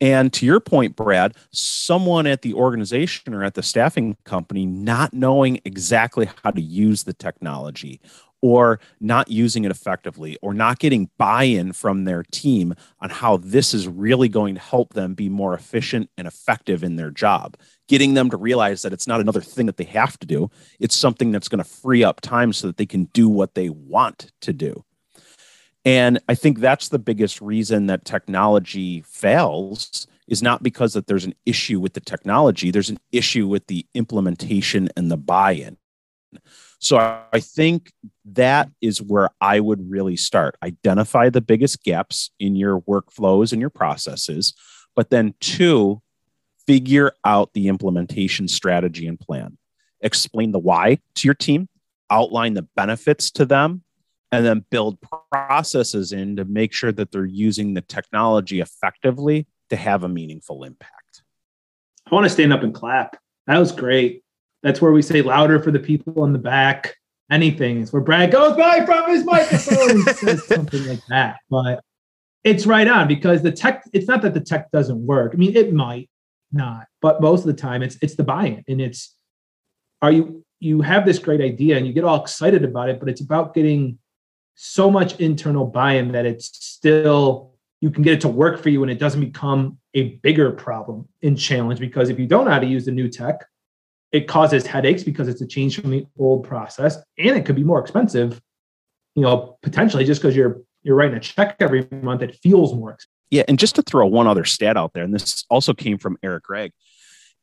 And 0.00 0.32
to 0.34 0.46
your 0.46 0.60
point, 0.60 0.96
Brad, 0.96 1.36
someone 1.50 2.26
at 2.26 2.42
the 2.42 2.54
organization 2.54 3.32
or 3.32 3.44
at 3.44 3.54
the 3.54 3.62
staffing 3.62 4.16
company 4.24 4.66
not 4.66 5.14
knowing 5.14 5.60
exactly 5.64 6.28
how 6.42 6.50
to 6.50 6.60
use 6.60 7.04
the 7.04 7.14
technology 7.14 8.00
or 8.44 8.78
not 9.00 9.30
using 9.30 9.64
it 9.64 9.70
effectively 9.70 10.36
or 10.42 10.52
not 10.52 10.78
getting 10.78 11.08
buy 11.16 11.44
in 11.44 11.72
from 11.72 12.04
their 12.04 12.22
team 12.24 12.74
on 13.00 13.08
how 13.08 13.38
this 13.38 13.72
is 13.72 13.88
really 13.88 14.28
going 14.28 14.54
to 14.54 14.60
help 14.60 14.92
them 14.92 15.14
be 15.14 15.30
more 15.30 15.54
efficient 15.54 16.10
and 16.18 16.26
effective 16.26 16.84
in 16.84 16.96
their 16.96 17.10
job. 17.10 17.56
Getting 17.88 18.12
them 18.12 18.28
to 18.28 18.36
realize 18.36 18.82
that 18.82 18.92
it's 18.92 19.06
not 19.06 19.22
another 19.22 19.40
thing 19.40 19.64
that 19.64 19.78
they 19.78 19.84
have 19.84 20.18
to 20.18 20.26
do, 20.26 20.50
it's 20.78 20.94
something 20.94 21.32
that's 21.32 21.48
going 21.48 21.64
to 21.64 21.64
free 21.64 22.04
up 22.04 22.20
time 22.20 22.52
so 22.52 22.66
that 22.66 22.76
they 22.76 22.84
can 22.84 23.04
do 23.14 23.30
what 23.30 23.54
they 23.54 23.70
want 23.70 24.30
to 24.42 24.52
do. 24.52 24.84
And 25.84 26.18
I 26.28 26.34
think 26.34 26.60
that's 26.60 26.88
the 26.88 26.98
biggest 26.98 27.40
reason 27.40 27.86
that 27.86 28.04
technology 28.04 29.02
fails 29.02 30.06
is 30.26 30.42
not 30.42 30.62
because 30.62 30.94
that 30.94 31.06
there's 31.06 31.26
an 31.26 31.34
issue 31.44 31.78
with 31.78 31.92
the 31.92 32.00
technology, 32.00 32.70
there's 32.70 32.90
an 32.90 32.98
issue 33.12 33.46
with 33.46 33.66
the 33.66 33.86
implementation 33.94 34.88
and 34.96 35.10
the 35.10 35.18
buy-in. 35.18 35.76
So 36.78 36.96
I 36.98 37.40
think 37.40 37.92
that 38.24 38.70
is 38.80 39.00
where 39.00 39.30
I 39.40 39.60
would 39.60 39.90
really 39.90 40.16
start. 40.16 40.56
Identify 40.62 41.28
the 41.30 41.40
biggest 41.40 41.82
gaps 41.82 42.30
in 42.40 42.56
your 42.56 42.80
workflows 42.82 43.52
and 43.52 43.60
your 43.60 43.70
processes, 43.70 44.54
but 44.96 45.10
then 45.10 45.34
two, 45.40 46.02
figure 46.66 47.12
out 47.24 47.52
the 47.52 47.68
implementation 47.68 48.48
strategy 48.48 49.06
and 49.06 49.20
plan. 49.20 49.58
Explain 50.00 50.52
the 50.52 50.58
why 50.58 50.98
to 51.16 51.28
your 51.28 51.34
team, 51.34 51.68
outline 52.10 52.54
the 52.54 52.66
benefits 52.76 53.30
to 53.32 53.44
them, 53.44 53.83
and 54.34 54.44
then 54.44 54.64
build 54.70 54.98
processes 55.30 56.12
in 56.12 56.36
to 56.36 56.44
make 56.44 56.72
sure 56.72 56.92
that 56.92 57.12
they're 57.12 57.24
using 57.24 57.74
the 57.74 57.80
technology 57.80 58.60
effectively 58.60 59.46
to 59.70 59.76
have 59.76 60.02
a 60.02 60.08
meaningful 60.08 60.64
impact. 60.64 61.22
I 62.10 62.14
want 62.14 62.24
to 62.24 62.30
stand 62.30 62.52
up 62.52 62.62
and 62.62 62.74
clap. 62.74 63.16
That 63.46 63.58
was 63.58 63.72
great. 63.72 64.22
That's 64.62 64.80
where 64.80 64.92
we 64.92 65.02
say 65.02 65.22
louder 65.22 65.62
for 65.62 65.70
the 65.70 65.78
people 65.78 66.24
in 66.24 66.32
the 66.32 66.38
back. 66.38 66.96
Anything 67.30 67.80
is 67.80 67.92
where 67.92 68.02
Brad 68.02 68.30
goes 68.32 68.56
by 68.56 68.84
from 68.84 69.08
his 69.10 69.24
microphone, 69.24 70.02
says 70.02 70.44
something 70.46 70.86
like 70.86 71.06
that. 71.08 71.36
But 71.48 71.82
it's 72.42 72.66
right 72.66 72.86
on 72.86 73.08
because 73.08 73.42
the 73.42 73.52
tech. 73.52 73.84
It's 73.92 74.08
not 74.08 74.20
that 74.22 74.34
the 74.34 74.40
tech 74.40 74.70
doesn't 74.70 75.06
work. 75.06 75.32
I 75.32 75.36
mean, 75.36 75.56
it 75.56 75.72
might 75.72 76.10
not, 76.52 76.86
but 77.00 77.22
most 77.22 77.40
of 77.40 77.46
the 77.46 77.54
time, 77.54 77.82
it's 77.82 77.96
it's 78.02 78.16
the 78.16 78.24
buy-in, 78.24 78.62
and 78.68 78.80
it's 78.80 79.14
are 80.02 80.12
you 80.12 80.44
you 80.60 80.82
have 80.82 81.06
this 81.06 81.18
great 81.18 81.40
idea 81.40 81.76
and 81.76 81.86
you 81.86 81.92
get 81.92 82.04
all 82.04 82.20
excited 82.20 82.64
about 82.64 82.90
it, 82.90 83.00
but 83.00 83.08
it's 83.08 83.22
about 83.22 83.54
getting 83.54 83.98
so 84.54 84.90
much 84.90 85.18
internal 85.20 85.66
buy-in 85.66 86.12
that 86.12 86.26
it's 86.26 86.46
still 86.64 87.52
you 87.80 87.90
can 87.90 88.02
get 88.02 88.14
it 88.14 88.20
to 88.22 88.28
work 88.28 88.62
for 88.62 88.70
you 88.70 88.82
and 88.82 88.90
it 88.90 88.98
doesn't 88.98 89.20
become 89.20 89.78
a 89.94 90.14
bigger 90.22 90.50
problem 90.50 91.06
and 91.22 91.38
challenge 91.38 91.80
because 91.80 92.08
if 92.08 92.18
you 92.18 92.26
don't 92.26 92.46
know 92.46 92.50
how 92.50 92.58
to 92.58 92.66
use 92.66 92.84
the 92.84 92.90
new 92.90 93.08
tech 93.08 93.44
it 94.12 94.28
causes 94.28 94.64
headaches 94.64 95.02
because 95.02 95.26
it's 95.26 95.40
a 95.40 95.46
change 95.46 95.80
from 95.80 95.90
the 95.90 96.06
old 96.18 96.44
process 96.44 96.98
and 97.18 97.36
it 97.36 97.44
could 97.44 97.56
be 97.56 97.64
more 97.64 97.80
expensive 97.80 98.40
you 99.14 99.22
know 99.22 99.58
potentially 99.62 100.04
just 100.04 100.20
because 100.22 100.36
you're 100.36 100.60
you're 100.82 100.96
writing 100.96 101.16
a 101.16 101.20
check 101.20 101.56
every 101.60 101.86
month 101.90 102.22
it 102.22 102.36
feels 102.42 102.74
more 102.74 102.90
expensive 102.90 103.10
yeah 103.30 103.42
and 103.48 103.58
just 103.58 103.74
to 103.74 103.82
throw 103.82 104.06
one 104.06 104.26
other 104.26 104.44
stat 104.44 104.76
out 104.76 104.92
there 104.92 105.04
and 105.04 105.12
this 105.12 105.44
also 105.50 105.74
came 105.74 105.98
from 105.98 106.16
eric 106.22 106.44
gregg 106.44 106.72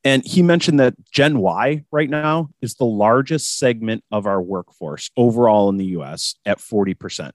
and 0.03 0.25
he 0.25 0.41
mentioned 0.41 0.79
that 0.79 0.95
Gen 1.11 1.39
Y 1.39 1.83
right 1.91 2.09
now 2.09 2.49
is 2.61 2.75
the 2.75 2.85
largest 2.85 3.57
segment 3.57 4.03
of 4.11 4.25
our 4.25 4.41
workforce 4.41 5.11
overall 5.15 5.69
in 5.69 5.77
the 5.77 5.85
US 5.97 6.35
at 6.45 6.57
40%. 6.57 7.31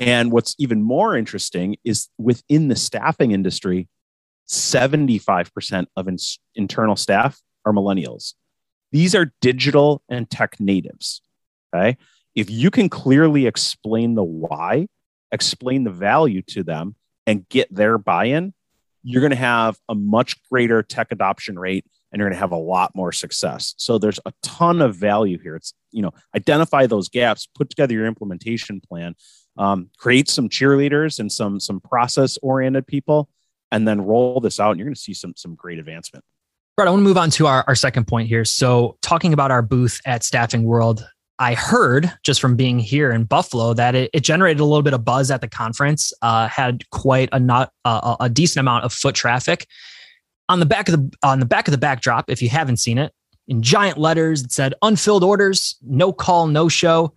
And 0.00 0.32
what's 0.32 0.54
even 0.58 0.82
more 0.82 1.16
interesting 1.16 1.76
is 1.84 2.08
within 2.18 2.68
the 2.68 2.76
staffing 2.76 3.30
industry, 3.30 3.88
75% 4.48 5.86
of 5.96 6.08
in- 6.08 6.18
internal 6.54 6.96
staff 6.96 7.40
are 7.64 7.72
millennials. 7.72 8.34
These 8.92 9.14
are 9.14 9.32
digital 9.40 10.02
and 10.08 10.28
tech 10.28 10.60
natives. 10.60 11.22
Okay. 11.74 11.96
If 12.34 12.50
you 12.50 12.70
can 12.70 12.88
clearly 12.88 13.46
explain 13.46 14.14
the 14.14 14.24
why, 14.24 14.88
explain 15.32 15.84
the 15.84 15.90
value 15.90 16.42
to 16.48 16.62
them, 16.62 16.96
and 17.26 17.48
get 17.48 17.74
their 17.74 17.96
buy 17.96 18.26
in, 18.26 18.52
you're 19.04 19.20
going 19.20 19.30
to 19.30 19.36
have 19.36 19.78
a 19.88 19.94
much 19.94 20.42
greater 20.50 20.82
tech 20.82 21.08
adoption 21.12 21.58
rate 21.58 21.84
and 22.10 22.18
you're 22.18 22.28
going 22.28 22.36
to 22.36 22.40
have 22.40 22.52
a 22.52 22.56
lot 22.56 22.92
more 22.94 23.12
success. 23.12 23.74
So 23.76 23.98
there's 23.98 24.18
a 24.24 24.32
ton 24.42 24.80
of 24.80 24.96
value 24.96 25.38
here. 25.38 25.56
It's, 25.56 25.74
you 25.92 26.00
know, 26.00 26.12
identify 26.34 26.86
those 26.86 27.08
gaps, 27.08 27.46
put 27.54 27.68
together 27.68 27.92
your 27.92 28.06
implementation 28.06 28.80
plan, 28.80 29.14
um, 29.58 29.90
create 29.98 30.28
some 30.28 30.48
cheerleaders 30.48 31.20
and 31.20 31.30
some 31.30 31.60
some 31.60 31.80
process 31.80 32.38
oriented 32.42 32.86
people, 32.86 33.28
and 33.70 33.86
then 33.86 34.00
roll 34.00 34.40
this 34.40 34.58
out. 34.58 34.70
And 34.70 34.78
you're 34.78 34.86
going 34.86 34.94
to 34.94 35.00
see 35.00 35.14
some 35.14 35.34
some 35.36 35.54
great 35.54 35.78
advancement. 35.78 36.24
Right. 36.78 36.88
I 36.88 36.90
want 36.90 37.02
to 37.02 37.04
move 37.04 37.18
on 37.18 37.30
to 37.30 37.46
our, 37.46 37.62
our 37.68 37.76
second 37.76 38.08
point 38.08 38.26
here. 38.26 38.44
So 38.44 38.96
talking 39.00 39.32
about 39.32 39.52
our 39.52 39.62
booth 39.62 40.00
at 40.06 40.24
Staffing 40.24 40.64
World, 40.64 41.06
I 41.38 41.54
heard 41.54 42.12
just 42.22 42.40
from 42.40 42.54
being 42.54 42.78
here 42.78 43.10
in 43.10 43.24
Buffalo 43.24 43.74
that 43.74 43.94
it, 43.94 44.10
it 44.12 44.20
generated 44.20 44.60
a 44.60 44.64
little 44.64 44.82
bit 44.82 44.94
of 44.94 45.04
buzz 45.04 45.30
at 45.30 45.40
the 45.40 45.48
conference, 45.48 46.12
uh, 46.22 46.46
had 46.48 46.88
quite 46.90 47.28
a 47.32 47.40
not 47.40 47.72
uh, 47.84 48.16
a 48.20 48.28
decent 48.28 48.60
amount 48.60 48.84
of 48.84 48.92
foot 48.92 49.14
traffic 49.14 49.66
on 50.48 50.60
the 50.60 50.66
back 50.66 50.88
of 50.88 50.92
the 50.92 51.16
on 51.22 51.40
the 51.40 51.46
back 51.46 51.68
of 51.68 51.72
the 51.72 51.78
backdrop, 51.78 52.30
if 52.30 52.42
you 52.42 52.48
haven't 52.48 52.76
seen 52.78 52.98
it, 52.98 53.12
in 53.48 53.62
giant 53.62 53.98
letters, 53.98 54.42
it 54.42 54.52
said 54.52 54.74
unfilled 54.82 55.24
orders, 55.24 55.76
no 55.82 56.12
call, 56.12 56.46
no 56.46 56.68
show. 56.68 57.12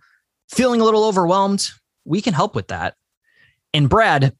Feeling 0.50 0.80
a 0.80 0.84
little 0.84 1.04
overwhelmed? 1.04 1.68
We 2.04 2.22
can 2.22 2.32
help 2.32 2.54
with 2.54 2.68
that. 2.68 2.94
And 3.74 3.88
Brad, 3.88 4.34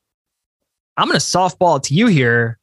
I'm 0.96 1.06
going 1.06 1.18
to 1.18 1.24
softball 1.24 1.76
it 1.76 1.82
to 1.84 1.94
you 1.94 2.06
here. 2.06 2.58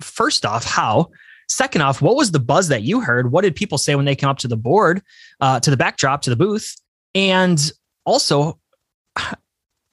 First 0.00 0.44
off, 0.44 0.64
how? 0.64 1.10
Second 1.48 1.82
off, 1.82 2.00
what 2.00 2.16
was 2.16 2.30
the 2.30 2.40
buzz 2.40 2.68
that 2.68 2.82
you 2.82 3.00
heard? 3.00 3.30
What 3.30 3.42
did 3.42 3.54
people 3.54 3.78
say 3.78 3.94
when 3.94 4.04
they 4.04 4.16
came 4.16 4.28
up 4.28 4.38
to 4.38 4.48
the 4.48 4.56
board, 4.56 5.02
uh, 5.40 5.60
to 5.60 5.70
the 5.70 5.76
backdrop, 5.76 6.22
to 6.22 6.30
the 6.30 6.36
booth? 6.36 6.76
And 7.14 7.60
also, 8.04 8.58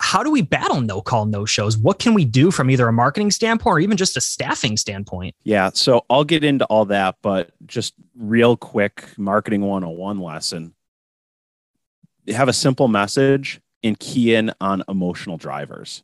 how 0.02 0.24
do 0.24 0.32
we 0.32 0.42
battle 0.42 0.82
no 0.82 1.02
call, 1.02 1.26
no 1.26 1.46
shows? 1.46 1.78
What 1.78 2.00
can 2.00 2.14
we 2.14 2.26
do 2.26 2.50
from 2.50 2.70
either 2.72 2.88
a 2.88 2.94
marketing 2.94 3.32
standpoint 3.32 3.74
or 3.74 3.80
even 3.80 3.98
just 3.98 4.18
a 4.18 4.22
staffing 4.22 4.76
standpoint? 4.76 5.36
Yeah. 5.44 5.70
So 5.74 6.06
I'll 6.10 6.24
get 6.24 6.44
into 6.44 6.66
all 6.66 6.86
that, 6.86 7.18
but 7.22 7.52
just 7.68 7.94
real 8.18 8.58
quick 8.58 9.06
marketing 9.18 9.62
101 9.62 10.20
lesson. 10.20 10.74
Have 12.28 12.50
a 12.50 12.54
simple 12.54 12.88
message 12.88 13.62
and 13.84 14.00
key 14.00 14.34
in 14.34 14.52
on 14.60 14.84
emotional 14.88 15.38
drivers. 15.38 16.04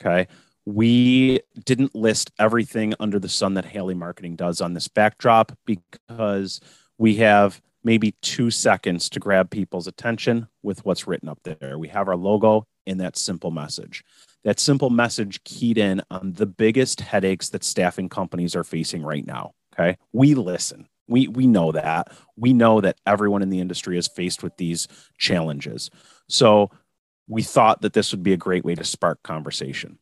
Okay. 0.00 0.28
We 0.64 1.40
didn't 1.64 1.94
list 1.94 2.30
everything 2.38 2.94
under 3.00 3.18
the 3.18 3.28
sun 3.28 3.54
that 3.54 3.64
Haley 3.64 3.94
Marketing 3.94 4.36
does 4.36 4.60
on 4.60 4.74
this 4.74 4.88
backdrop 4.88 5.52
because 5.66 6.60
we 6.98 7.16
have 7.16 7.60
maybe 7.84 8.14
two 8.22 8.50
seconds 8.50 9.08
to 9.10 9.20
grab 9.20 9.50
people's 9.50 9.88
attention 9.88 10.46
with 10.62 10.84
what's 10.84 11.06
written 11.06 11.28
up 11.28 11.40
there. 11.42 11.78
We 11.78 11.88
have 11.88 12.08
our 12.08 12.16
logo 12.16 12.66
and 12.86 13.00
that 13.00 13.16
simple 13.16 13.50
message. 13.50 14.04
That 14.44 14.60
simple 14.60 14.90
message 14.90 15.42
keyed 15.44 15.78
in 15.78 16.02
on 16.10 16.32
the 16.32 16.46
biggest 16.46 17.00
headaches 17.00 17.48
that 17.50 17.64
staffing 17.64 18.08
companies 18.08 18.56
are 18.56 18.64
facing 18.64 19.02
right 19.02 19.26
now. 19.26 19.52
Okay. 19.74 19.96
We 20.12 20.34
listen. 20.34 20.88
We, 21.08 21.28
we 21.28 21.46
know 21.46 21.72
that. 21.72 22.12
We 22.36 22.52
know 22.52 22.80
that 22.80 22.98
everyone 23.06 23.42
in 23.42 23.50
the 23.50 23.60
industry 23.60 23.98
is 23.98 24.08
faced 24.08 24.42
with 24.42 24.56
these 24.56 24.86
challenges. 25.18 25.90
So 26.28 26.70
we 27.26 27.42
thought 27.42 27.82
that 27.82 27.92
this 27.92 28.12
would 28.12 28.22
be 28.22 28.32
a 28.32 28.36
great 28.38 28.64
way 28.64 28.74
to 28.74 28.84
spark 28.84 29.22
conversation. 29.22 29.98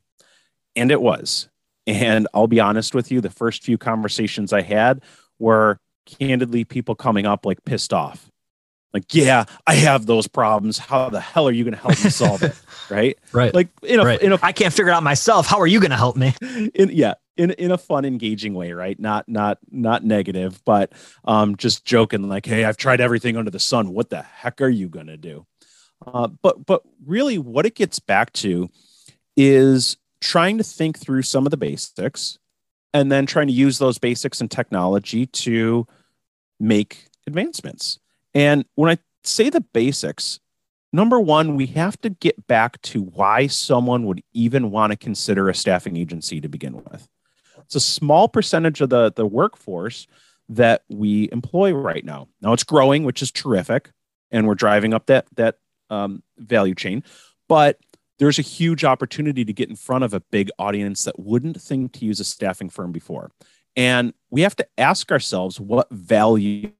And 0.77 0.91
it 0.91 1.01
was. 1.01 1.49
And 1.87 2.29
I'll 2.35 2.47
be 2.47 2.61
honest 2.61 2.95
with 2.95 3.11
you, 3.11 3.21
the 3.21 3.31
first 3.31 3.63
few 3.63 3.79
conversations 3.79 4.53
I 4.53 4.63
had 4.63 5.03
were 5.39 5.79
candidly 6.07 6.65
people 6.65 6.95
coming 6.95 7.27
up 7.27 7.47
like 7.47 7.65
pissed 7.65 7.93
off. 7.93 8.31
Like 8.93 9.15
yeah 9.15 9.45
i 9.69 9.75
have 9.75 10.07
those 10.07 10.27
problems. 10.27 10.79
How 10.79 11.11
the 11.11 11.21
hell 11.21 11.47
are 11.47 11.53
you 11.53 11.65
going 11.65 11.75
to 11.75 11.81
help 11.81 12.03
me 12.03 12.11
solve 12.11 12.43
it? 12.43 12.55
Right? 12.91 13.17
Right. 13.31 13.55
Like 13.55 13.69
in 13.85 14.01
a, 14.01 14.05
right. 14.05 14.21
in 14.21 14.33
a 14.33 14.39
i 14.43 14.51
can't 14.51 14.75
figure 14.75 14.91
it 14.91 14.95
out 14.95 15.05
myself. 15.05 15.47
How 15.47 15.61
are 15.61 15.67
you 15.67 15.79
going 15.79 15.93
to 15.93 15.97
help 15.97 16.17
me? 16.17 16.35
In 16.75 16.91
yeah 16.91 17.15
in, 17.37 17.53
in 17.53 17.71
a 17.71 17.79
fun 17.79 18.05
engaging 18.05 18.53
way 18.53 18.73
right? 18.73 18.99
Not 18.99 19.29
not 19.29 19.59
not 19.71 20.03
negative 20.03 20.61
but 20.65 20.93
um 21.25 21.57
just 21.57 21.85
joking 21.85 22.29
like 22.29 22.47
hey 22.47 22.65
i've 22.65 22.77
tried 22.77 23.01
everything 23.01 23.37
under 23.37 23.51
the 23.51 23.61
sun. 23.61 23.93
What 23.93 24.11
the 24.11 24.23
heck 24.23 24.61
are 24.61 24.69
you 24.69 24.89
going 24.89 25.07
to 25.07 25.17
do? 25.17 25.47
Uh, 26.05 26.29
but 26.43 26.67
but 26.67 26.83
really 27.07 27.39
what 27.39 27.67
it 27.67 27.77
gets 27.77 28.01
back 28.01 28.33
to 28.33 28.71
is 29.37 29.97
trying 30.21 30.59
to 30.59 30.65
think 30.65 30.99
through 30.99 31.23
some 31.23 31.47
of 31.47 31.51
the 31.51 31.57
basics 31.57 32.39
and 32.93 33.11
then 33.11 33.27
trying 33.27 33.47
to 33.47 33.53
use 33.53 33.79
those 33.79 33.99
basics 33.99 34.41
and 34.41 34.51
technology 34.51 35.27
to 35.27 35.87
make 36.59 37.07
advancements 37.27 37.99
and 38.35 38.65
when 38.75 38.91
I 38.91 38.99
say 39.25 39.51
the 39.51 39.61
basics, 39.61 40.41
number 40.93 41.19
one, 41.19 41.57
we 41.57 41.67
have 41.67 42.01
to 42.03 42.11
get 42.11 42.47
back 42.47 42.81
to 42.83 43.03
why 43.03 43.47
someone 43.47 44.07
would 44.07 44.23
even 44.33 44.71
want 44.71 44.93
to 44.93 44.97
consider 44.97 45.49
a 45.49 45.55
staffing 45.55 45.97
agency 45.97 46.41
to 46.41 46.49
begin 46.49 46.77
with. 46.77 47.09
It's 47.59 47.75
a 47.75 47.81
small 47.81 48.29
percentage 48.29 48.81
of 48.81 48.91
the, 48.91 49.13
the 49.13 49.27
workforce 49.27 50.07
that 50.49 50.83
we 50.89 51.29
employ 51.31 51.73
right 51.73 52.05
now. 52.05 52.29
Now 52.41 52.53
it's 52.53 52.65
growing, 52.65 53.05
which 53.05 53.23
is 53.23 53.31
terrific, 53.31 53.91
and 54.31 54.47
we're 54.47 54.55
driving 54.55 54.95
up 54.95 55.07
that 55.07 55.27
that 55.37 55.59
um, 55.91 56.23
value 56.39 56.75
chain. 56.75 57.05
But 57.49 57.79
there's 58.21 58.39
a 58.39 58.43
huge 58.43 58.85
opportunity 58.85 59.45
to 59.47 59.53
get 59.53 59.71
in 59.71 59.75
front 59.75 60.05
of 60.05 60.13
a 60.15 60.21
big 60.21 60.51
audience 60.59 61.05
that 61.05 61.19
wouldn't 61.19 61.61
think 61.61 61.93
to 61.95 62.05
use 62.05 62.21
a 62.21 62.25
staffing 62.25 62.69
firm 62.69 62.93
before. 62.93 63.33
And 63.77 64.13
we 64.31 64.43
have 64.43 64.55
to 64.57 64.69
ask 64.79 65.11
ourselves 65.11 65.59
what 65.59 65.91
value 65.91 66.71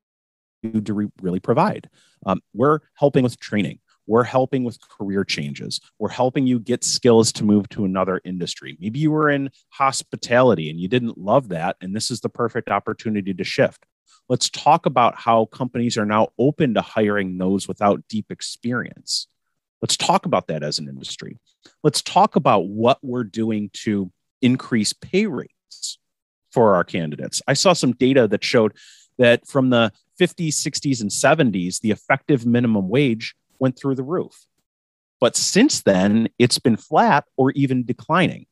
do 0.63 0.95
we 0.95 1.07
really 1.23 1.41
provide? 1.41 1.89
Um, 2.27 2.43
we're 2.53 2.81
helping 2.95 3.25
with 3.25 3.41
training. 3.41 3.79
We're 4.07 4.25
helping 4.25 4.65
with 4.65 4.79
career 4.87 5.25
changes. 5.25 5.81
We're 5.99 6.11
helping 6.11 6.47
you 6.47 6.59
get 6.59 6.85
skills 6.85 7.33
to 7.33 7.45
move 7.45 7.71
to 7.71 7.87
another 7.87 8.21
industry. 8.25 8.77
Maybe 8.79 8.99
you 8.99 9.11
were 9.11 9.31
in 9.31 9.51
hospitality 9.71 10.69
and 10.69 10.79
you 10.79 10.89
didn't 10.89 11.17
love 11.17 11.49
that, 11.49 11.77
and 11.81 11.97
this 11.97 12.11
is 12.11 12.21
the 12.21 12.29
perfect 12.29 12.69
opportunity 12.69 13.33
to 13.33 13.45
shift. 13.45 13.87
Let's 14.29 14.51
talk 14.51 14.85
about 14.85 15.17
how 15.17 15.47
companies 15.47 15.97
are 15.97 16.07
now 16.07 16.29
open 16.39 16.75
to 16.75 16.83
hiring 16.83 17.39
those 17.39 17.67
without 17.67 18.03
deep 18.09 18.27
experience. 18.31 19.27
Let's 19.83 19.97
talk 19.97 20.27
about 20.27 20.47
that 20.49 20.63
as 20.63 20.79
an 20.79 20.89
industry. 20.89 21.39
Let's 21.83 22.03
talk 22.03 22.37
about 22.37 22.67
what 22.67 22.99
we're 23.03 23.25
doing 23.25 23.71
to 23.85 24.11
increase 24.43 24.93
pay 24.93 25.27
rates 25.27 25.99
for 26.51 26.75
our 26.75 26.85
candidates. 26.85 27.41
I 27.47 27.55
saw 27.55 27.73
some 27.73 27.93
data 27.93 28.29
that 28.29 28.45
showed 28.45 28.73
that 29.19 29.47
from 29.47 29.71
the 29.71 29.93
50s, 30.21 30.55
60s, 30.55 31.01
and 31.01 31.11
70s, 31.11 31.81
the 31.81 31.91
effective 31.91 32.45
minimum 32.45 32.89
wage 32.89 33.35
went 33.59 33.79
through 33.79 33.95
the 33.95 34.03
roof. 34.03 34.47
But 35.21 35.37
since 35.37 35.83
then, 35.83 36.29
it's 36.39 36.59
been 36.59 36.77
flat 36.77 37.25
or 37.37 37.51
even 37.53 37.85
declining. 37.85 38.47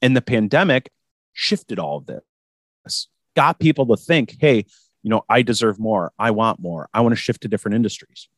And 0.00 0.16
the 0.16 0.22
pandemic 0.22 0.90
shifted 1.32 1.78
all 1.78 1.98
of 1.98 2.06
this, 2.06 3.08
got 3.34 3.58
people 3.58 3.86
to 3.86 3.96
think, 3.96 4.36
hey, 4.40 4.64
you 5.02 5.10
know, 5.10 5.24
I 5.28 5.42
deserve 5.42 5.78
more. 5.78 6.12
I 6.18 6.30
want 6.30 6.60
more. 6.60 6.88
I 6.92 7.00
want 7.00 7.12
to 7.12 7.20
shift 7.20 7.42
to 7.42 7.48
different 7.48 7.74
industries. 7.74 8.28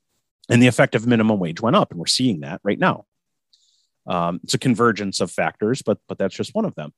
And 0.51 0.63
the 0.63 0.67
effective 0.67 1.07
minimum 1.07 1.39
wage 1.39 1.61
went 1.61 1.77
up, 1.77 1.91
and 1.91 1.99
we're 1.99 2.07
seeing 2.07 2.41
that 2.41 2.61
right 2.65 2.79
now. 2.79 3.07
Um, 4.07 4.41
it's 4.43 4.55
a 4.55 4.59
convergence 4.59 5.21
of 5.21 5.31
factors, 5.31 5.83
but 5.83 5.99
but 6.09 6.19
that's 6.19 6.35
just 6.35 6.55
one 6.55 6.65
of 6.65 6.75
them. 6.75 6.93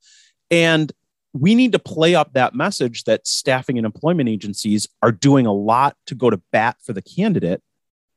And 0.49 0.91
we 1.33 1.55
need 1.55 1.71
to 1.71 1.79
play 1.79 2.15
up 2.15 2.33
that 2.33 2.53
message 2.53 3.03
that 3.05 3.27
staffing 3.27 3.77
and 3.77 3.85
employment 3.85 4.29
agencies 4.29 4.87
are 5.01 5.11
doing 5.11 5.45
a 5.45 5.53
lot 5.53 5.97
to 6.07 6.15
go 6.15 6.29
to 6.29 6.41
bat 6.51 6.77
for 6.83 6.93
the 6.93 7.01
candidate 7.01 7.61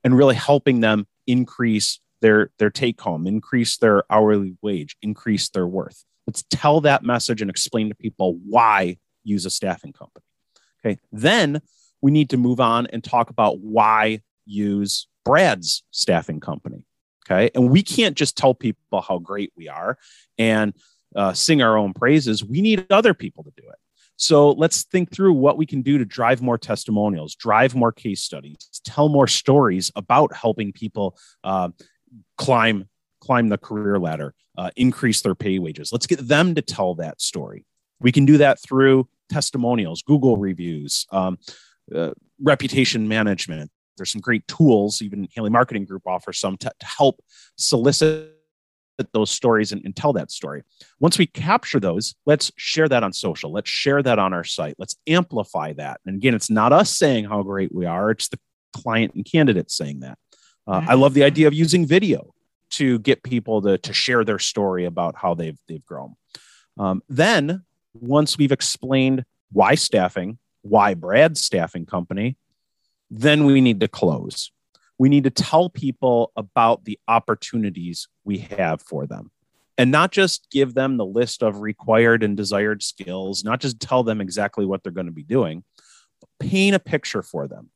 and 0.04 0.16
really 0.16 0.34
helping 0.34 0.80
them 0.80 1.06
increase 1.26 2.00
their 2.20 2.50
their 2.58 2.70
take 2.70 3.00
home, 3.00 3.26
increase 3.26 3.76
their 3.78 4.04
hourly 4.10 4.56
wage, 4.62 4.96
increase 5.02 5.48
their 5.48 5.66
worth. 5.66 6.04
Let's 6.26 6.44
tell 6.50 6.80
that 6.82 7.02
message 7.02 7.40
and 7.40 7.50
explain 7.50 7.88
to 7.88 7.94
people 7.94 8.38
why 8.46 8.98
use 9.24 9.46
a 9.46 9.50
staffing 9.50 9.92
company. 9.92 10.24
Okay. 10.84 10.98
Then 11.12 11.60
we 12.00 12.10
need 12.10 12.30
to 12.30 12.36
move 12.36 12.60
on 12.60 12.86
and 12.86 13.02
talk 13.02 13.30
about 13.30 13.60
why 13.60 14.20
use 14.46 15.08
Brad's 15.24 15.82
staffing 15.90 16.40
company. 16.40 16.84
Okay. 17.28 17.50
And 17.54 17.70
we 17.70 17.82
can't 17.82 18.16
just 18.16 18.36
tell 18.36 18.54
people 18.54 19.00
how 19.00 19.18
great 19.18 19.52
we 19.56 19.68
are 19.68 19.98
and 20.38 20.72
uh, 21.14 21.32
sing 21.32 21.60
our 21.60 21.76
own 21.76 21.92
praises. 21.92 22.44
We 22.44 22.60
need 22.60 22.86
other 22.90 23.14
people 23.14 23.42
to 23.44 23.52
do 23.56 23.68
it. 23.68 23.78
So 24.16 24.52
let's 24.52 24.84
think 24.84 25.10
through 25.10 25.34
what 25.34 25.58
we 25.58 25.66
can 25.66 25.82
do 25.82 25.98
to 25.98 26.04
drive 26.04 26.40
more 26.40 26.56
testimonials, 26.56 27.34
drive 27.34 27.74
more 27.74 27.92
case 27.92 28.22
studies, 28.22 28.56
tell 28.84 29.08
more 29.08 29.26
stories 29.26 29.90
about 29.94 30.34
helping 30.34 30.72
people 30.72 31.18
uh, 31.44 31.70
climb 32.38 32.88
climb 33.20 33.48
the 33.48 33.58
career 33.58 33.98
ladder, 33.98 34.34
uh, 34.56 34.70
increase 34.76 35.20
their 35.22 35.34
pay 35.34 35.58
wages. 35.58 35.90
Let's 35.90 36.06
get 36.06 36.28
them 36.28 36.54
to 36.54 36.62
tell 36.62 36.94
that 36.96 37.20
story. 37.20 37.64
We 37.98 38.12
can 38.12 38.24
do 38.24 38.38
that 38.38 38.60
through 38.60 39.08
testimonials, 39.30 40.02
Google 40.02 40.36
reviews, 40.36 41.06
um, 41.10 41.38
uh, 41.94 42.12
reputation 42.40 43.08
management. 43.08 43.70
There's 43.96 44.12
some 44.12 44.20
great 44.20 44.46
tools. 44.48 45.02
Even 45.02 45.28
Haley 45.32 45.50
Marketing 45.50 45.84
Group 45.84 46.02
offers 46.06 46.38
some 46.38 46.56
to, 46.58 46.70
to 46.78 46.86
help 46.86 47.20
solicit 47.56 48.32
those 49.12 49.30
stories 49.30 49.72
and, 49.72 49.84
and, 49.84 49.94
tell 49.94 50.14
that 50.14 50.30
story. 50.30 50.62
Once 51.00 51.18
we 51.18 51.26
capture 51.26 51.78
those, 51.78 52.14
let's 52.24 52.50
share 52.56 52.88
that 52.88 53.02
on 53.02 53.12
social. 53.12 53.52
Let's 53.52 53.68
share 53.68 54.02
that 54.02 54.18
on 54.18 54.32
our 54.32 54.44
site. 54.44 54.74
Let's 54.78 54.96
amplify 55.06 55.74
that. 55.74 56.00
And 56.06 56.16
again, 56.16 56.34
it's 56.34 56.48
not 56.48 56.72
us 56.72 56.96
saying 56.96 57.26
how 57.26 57.42
great 57.42 57.74
we 57.74 57.84
are, 57.84 58.10
it's 58.10 58.28
the 58.28 58.38
client 58.72 59.14
and 59.14 59.24
candidate 59.24 59.70
saying 59.70 60.00
that. 60.00 60.18
Uh, 60.66 60.84
I 60.88 60.94
love 60.94 61.14
the 61.14 61.24
idea 61.24 61.46
of 61.46 61.54
using 61.54 61.86
video 61.86 62.34
to 62.70 62.98
get 63.00 63.22
people 63.22 63.62
to, 63.62 63.78
to 63.78 63.92
share 63.92 64.24
their 64.24 64.38
story 64.38 64.84
about 64.84 65.14
how 65.16 65.34
they've, 65.34 65.58
they've 65.68 65.84
grown. 65.84 66.16
Um, 66.78 67.02
then, 67.08 67.64
once 67.94 68.36
we've 68.36 68.52
explained 68.52 69.24
why 69.52 69.74
staffing, 69.76 70.38
why 70.62 70.94
Brad's 70.94 71.40
staffing 71.40 71.86
company, 71.86 72.36
then 73.18 73.44
we 73.44 73.60
need 73.60 73.80
to 73.80 73.88
close 73.88 74.50
we 74.98 75.08
need 75.08 75.24
to 75.24 75.30
tell 75.30 75.68
people 75.68 76.32
about 76.36 76.84
the 76.84 76.98
opportunities 77.08 78.08
we 78.24 78.38
have 78.38 78.80
for 78.80 79.06
them 79.06 79.30
and 79.78 79.90
not 79.90 80.10
just 80.10 80.48
give 80.50 80.74
them 80.74 80.96
the 80.96 81.04
list 81.04 81.42
of 81.42 81.60
required 81.60 82.22
and 82.22 82.36
desired 82.36 82.82
skills, 82.82 83.44
not 83.44 83.60
just 83.60 83.78
tell 83.80 84.02
them 84.02 84.20
exactly 84.20 84.64
what 84.64 84.82
they're 84.82 84.92
going 84.92 85.06
to 85.06 85.12
be 85.12 85.22
doing, 85.22 85.64
but 86.20 86.30
paint 86.40 86.74
a 86.74 86.78
picture 86.78 87.22
for 87.22 87.46
them. 87.46 87.70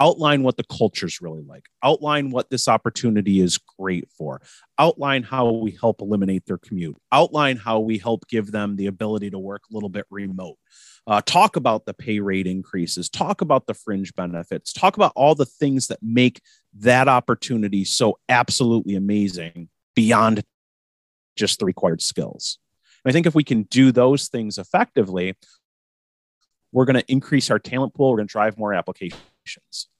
Outline 0.00 0.42
what 0.42 0.56
the 0.56 0.64
culture 0.64 1.06
is 1.06 1.20
really 1.20 1.42
like. 1.42 1.64
Outline 1.82 2.30
what 2.30 2.50
this 2.50 2.68
opportunity 2.68 3.40
is 3.40 3.58
great 3.78 4.08
for. 4.16 4.40
Outline 4.78 5.22
how 5.22 5.50
we 5.50 5.76
help 5.80 6.00
eliminate 6.00 6.46
their 6.46 6.58
commute. 6.58 6.96
Outline 7.12 7.56
how 7.56 7.80
we 7.80 7.98
help 7.98 8.26
give 8.28 8.52
them 8.52 8.76
the 8.76 8.86
ability 8.86 9.30
to 9.30 9.38
work 9.38 9.62
a 9.70 9.74
little 9.74 9.88
bit 9.88 10.06
remote 10.10 10.56
uh, 11.06 11.20
talk 11.24 11.56
about 11.56 11.84
the 11.84 11.94
pay 11.94 12.20
rate 12.20 12.46
increases, 12.46 13.08
talk 13.08 13.40
about 13.40 13.66
the 13.66 13.74
fringe 13.74 14.14
benefits, 14.14 14.72
talk 14.72 14.96
about 14.96 15.12
all 15.14 15.34
the 15.34 15.44
things 15.44 15.88
that 15.88 15.98
make 16.02 16.40
that 16.72 17.08
opportunity 17.08 17.84
so 17.84 18.18
absolutely 18.28 18.94
amazing 18.94 19.68
beyond 19.94 20.42
just 21.36 21.58
the 21.58 21.66
required 21.66 22.00
skills. 22.00 22.58
And 23.04 23.10
I 23.10 23.12
think 23.12 23.26
if 23.26 23.34
we 23.34 23.44
can 23.44 23.64
do 23.64 23.92
those 23.92 24.28
things 24.28 24.56
effectively, 24.56 25.34
we're 26.72 26.86
going 26.86 26.96
to 26.96 27.12
increase 27.12 27.50
our 27.50 27.58
talent 27.58 27.94
pool. 27.94 28.10
We're 28.10 28.18
going 28.18 28.28
to 28.28 28.32
drive 28.32 28.58
more 28.58 28.72
applications. 28.72 29.20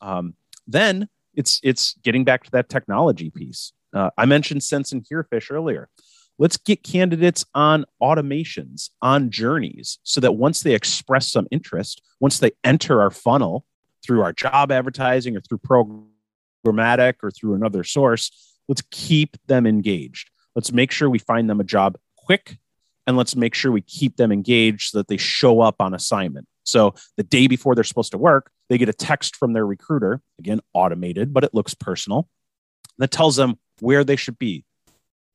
Um, 0.00 0.34
then 0.66 1.08
it's 1.34 1.60
it's 1.62 1.94
getting 2.02 2.24
back 2.24 2.44
to 2.44 2.50
that 2.52 2.68
technology 2.68 3.30
piece. 3.30 3.72
Uh, 3.92 4.10
I 4.18 4.26
mentioned 4.26 4.62
Sense 4.62 4.92
and 4.92 5.04
Herefish 5.04 5.50
earlier. 5.50 5.88
Let's 6.36 6.56
get 6.56 6.82
candidates 6.82 7.44
on 7.54 7.84
automations, 8.02 8.90
on 9.00 9.30
journeys, 9.30 9.98
so 10.02 10.20
that 10.20 10.32
once 10.32 10.62
they 10.62 10.74
express 10.74 11.30
some 11.30 11.46
interest, 11.52 12.02
once 12.18 12.40
they 12.40 12.50
enter 12.64 13.00
our 13.00 13.10
funnel 13.10 13.64
through 14.04 14.22
our 14.22 14.32
job 14.32 14.72
advertising 14.72 15.36
or 15.36 15.40
through 15.40 15.58
programmatic 15.58 17.14
or 17.22 17.30
through 17.30 17.54
another 17.54 17.84
source, 17.84 18.56
let's 18.68 18.82
keep 18.90 19.36
them 19.46 19.64
engaged. 19.64 20.30
Let's 20.56 20.72
make 20.72 20.90
sure 20.90 21.08
we 21.08 21.20
find 21.20 21.48
them 21.48 21.60
a 21.60 21.64
job 21.64 21.96
quick 22.16 22.58
and 23.06 23.16
let's 23.16 23.36
make 23.36 23.54
sure 23.54 23.70
we 23.70 23.82
keep 23.82 24.16
them 24.16 24.32
engaged 24.32 24.90
so 24.90 24.98
that 24.98 25.08
they 25.08 25.16
show 25.16 25.60
up 25.60 25.76
on 25.80 25.94
assignment. 25.94 26.48
So 26.64 26.94
the 27.16 27.22
day 27.22 27.46
before 27.46 27.74
they're 27.74 27.84
supposed 27.84 28.12
to 28.12 28.18
work, 28.18 28.50
they 28.68 28.78
get 28.78 28.88
a 28.88 28.94
text 28.94 29.36
from 29.36 29.52
their 29.52 29.66
recruiter, 29.66 30.20
again, 30.38 30.60
automated, 30.72 31.32
but 31.32 31.44
it 31.44 31.54
looks 31.54 31.74
personal, 31.74 32.28
that 32.98 33.10
tells 33.10 33.36
them 33.36 33.58
where 33.80 34.04
they 34.04 34.16
should 34.16 34.38
be, 34.38 34.64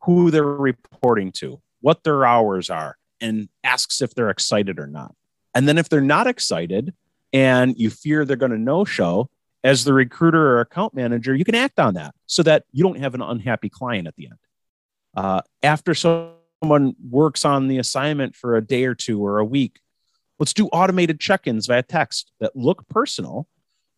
who 0.04 0.32
they're 0.32 0.44
reporting 0.44 1.32
to, 1.34 1.62
what 1.82 2.04
their 2.04 2.26
hours 2.26 2.70
are, 2.70 2.98
and 3.22 3.50
asks 3.64 4.02
if 4.02 4.14
they're 4.14 4.30
excited 4.30 4.80
or 4.80 4.88
not. 4.88 5.14
And 5.54 5.68
then 5.68 5.78
if 5.78 5.90
they're 5.90 6.02
not 6.02 6.28
excited 6.28 6.94
and 7.32 7.78
you 7.78 7.90
fear 7.90 8.26
they're 8.26 8.38
going 8.38 8.52
to 8.52 8.58
no 8.58 8.86
show, 8.86 9.30
as 9.64 9.84
the 9.84 9.94
recruiter 9.94 10.56
or 10.56 10.62
account 10.62 10.94
manager, 10.94 11.36
you 11.36 11.44
can 11.44 11.56
act 11.56 11.80
on 11.80 11.96
that 11.96 12.16
so 12.28 12.42
that 12.44 12.64
you 12.72 12.84
don't 12.84 13.00
have 13.00 13.14
an 13.14 13.22
unhappy 13.22 13.70
client 13.70 14.08
at 14.08 14.16
the 14.16 14.28
end. 14.28 14.40
Uh, 15.16 15.42
after 15.64 15.94
someone 15.94 16.96
works 17.10 17.44
on 17.44 17.68
the 17.68 17.78
assignment 17.78 18.36
for 18.36 18.56
a 18.56 18.66
day 18.66 18.86
or 18.86 18.96
two 18.96 19.24
or 19.24 19.40
a 19.40 19.46
week, 19.46 19.80
let's 20.40 20.54
do 20.54 20.68
automated 20.68 21.20
check 21.20 21.48
ins 21.48 21.68
via 21.68 21.84
text 21.84 22.32
that 22.40 22.56
look 22.56 22.88
personal 22.88 23.48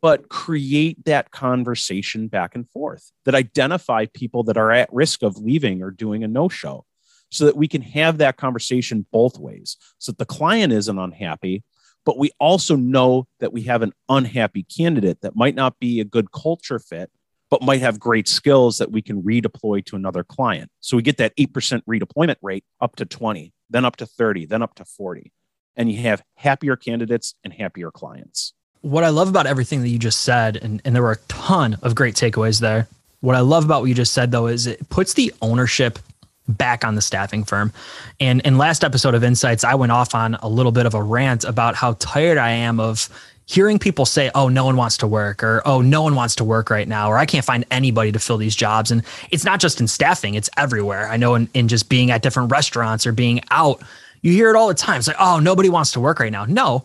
but 0.01 0.29
create 0.29 1.03
that 1.05 1.31
conversation 1.31 2.27
back 2.27 2.55
and 2.55 2.67
forth 2.69 3.11
that 3.25 3.35
identify 3.35 4.05
people 4.13 4.43
that 4.43 4.57
are 4.57 4.71
at 4.71 4.91
risk 4.91 5.23
of 5.23 5.37
leaving 5.37 5.81
or 5.81 5.91
doing 5.91 6.23
a 6.23 6.27
no 6.27 6.49
show 6.49 6.85
so 7.29 7.45
that 7.45 7.55
we 7.55 7.67
can 7.67 7.81
have 7.81 8.17
that 8.17 8.37
conversation 8.37 9.05
both 9.11 9.37
ways 9.37 9.77
so 9.97 10.11
that 10.11 10.17
the 10.17 10.25
client 10.25 10.73
isn't 10.73 10.99
unhappy 10.99 11.63
but 12.03 12.17
we 12.17 12.31
also 12.39 12.75
know 12.75 13.27
that 13.39 13.53
we 13.53 13.61
have 13.63 13.81
an 13.83 13.93
unhappy 14.09 14.63
candidate 14.63 15.21
that 15.21 15.35
might 15.35 15.55
not 15.55 15.79
be 15.79 15.99
a 15.99 16.05
good 16.05 16.31
culture 16.31 16.79
fit 16.79 17.11
but 17.51 17.61
might 17.61 17.81
have 17.81 17.99
great 17.99 18.29
skills 18.29 18.77
that 18.77 18.91
we 18.91 19.01
can 19.01 19.21
redeploy 19.21 19.85
to 19.85 19.97
another 19.97 20.23
client. 20.23 20.71
So 20.79 20.95
we 20.95 21.03
get 21.03 21.17
that 21.17 21.35
8% 21.35 21.81
redeployment 21.83 22.37
rate 22.41 22.63
up 22.79 22.95
to 22.95 23.05
20 23.05 23.53
then 23.69 23.85
up 23.85 23.97
to 23.97 24.05
30 24.05 24.47
then 24.47 24.61
up 24.61 24.75
to 24.75 24.85
40 24.85 25.31
and 25.75 25.91
you 25.91 26.01
have 26.01 26.21
happier 26.35 26.75
candidates 26.75 27.35
and 27.43 27.53
happier 27.53 27.91
clients 27.91 28.53
what 28.81 29.03
I 29.03 29.09
love 29.09 29.29
about 29.29 29.45
everything 29.45 29.81
that 29.81 29.89
you 29.89 29.99
just 29.99 30.21
said, 30.21 30.57
and, 30.57 30.81
and 30.83 30.95
there 30.95 31.03
were 31.03 31.11
a 31.11 31.19
ton 31.27 31.77
of 31.81 31.95
great 31.95 32.15
takeaways 32.15 32.59
there. 32.59 32.87
What 33.21 33.35
I 33.35 33.41
love 33.41 33.63
about 33.63 33.81
what 33.81 33.87
you 33.87 33.95
just 33.95 34.13
said, 34.13 34.31
though, 34.31 34.47
is 34.47 34.65
it 34.67 34.89
puts 34.89 35.13
the 35.13 35.33
ownership 35.41 35.99
back 36.47 36.83
on 36.83 36.95
the 36.95 37.01
staffing 37.01 37.43
firm. 37.43 37.71
And 38.19 38.41
in 38.41 38.57
last 38.57 38.83
episode 38.83 39.13
of 39.13 39.23
Insights, 39.23 39.63
I 39.63 39.75
went 39.75 39.91
off 39.91 40.15
on 40.15 40.35
a 40.35 40.49
little 40.49 40.71
bit 40.71 40.87
of 40.87 40.95
a 40.95 41.01
rant 41.01 41.43
about 41.43 41.75
how 41.75 41.93
tired 41.93 42.39
I 42.39 42.49
am 42.49 42.79
of 42.79 43.07
hearing 43.45 43.77
people 43.77 44.05
say, 44.05 44.31
oh, 44.33 44.49
no 44.49 44.65
one 44.65 44.75
wants 44.75 44.97
to 44.97 45.07
work, 45.07 45.43
or 45.43 45.61
oh, 45.65 45.81
no 45.81 46.01
one 46.01 46.15
wants 46.15 46.35
to 46.37 46.43
work 46.43 46.69
right 46.69 46.87
now, 46.87 47.11
or 47.11 47.17
I 47.17 47.25
can't 47.25 47.45
find 47.45 47.65
anybody 47.69 48.11
to 48.11 48.19
fill 48.19 48.37
these 48.37 48.55
jobs. 48.55 48.89
And 48.89 49.03
it's 49.29 49.45
not 49.45 49.59
just 49.59 49.79
in 49.79 49.87
staffing, 49.87 50.33
it's 50.33 50.49
everywhere. 50.57 51.07
I 51.07 51.17
know 51.17 51.35
in, 51.35 51.49
in 51.53 51.67
just 51.67 51.89
being 51.89 52.09
at 52.09 52.23
different 52.23 52.51
restaurants 52.51 53.05
or 53.05 53.11
being 53.11 53.41
out, 53.51 53.81
you 54.21 54.31
hear 54.31 54.49
it 54.49 54.55
all 54.55 54.67
the 54.67 54.73
time. 54.73 54.99
It's 54.99 55.07
like, 55.07 55.17
oh, 55.19 55.39
nobody 55.39 55.69
wants 55.69 55.91
to 55.93 55.99
work 55.99 56.19
right 56.19 56.31
now. 56.31 56.45
No. 56.45 56.83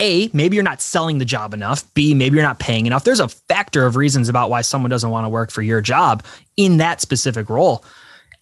A, 0.00 0.30
maybe 0.32 0.56
you're 0.56 0.64
not 0.64 0.80
selling 0.80 1.18
the 1.18 1.24
job 1.24 1.52
enough. 1.52 1.92
B, 1.92 2.14
maybe 2.14 2.36
you're 2.36 2.46
not 2.46 2.58
paying 2.58 2.86
enough. 2.86 3.04
There's 3.04 3.20
a 3.20 3.28
factor 3.28 3.84
of 3.84 3.96
reasons 3.96 4.28
about 4.28 4.48
why 4.48 4.62
someone 4.62 4.90
doesn't 4.90 5.10
want 5.10 5.26
to 5.26 5.28
work 5.28 5.50
for 5.50 5.60
your 5.60 5.82
job 5.82 6.24
in 6.56 6.78
that 6.78 7.02
specific 7.02 7.50
role. 7.50 7.84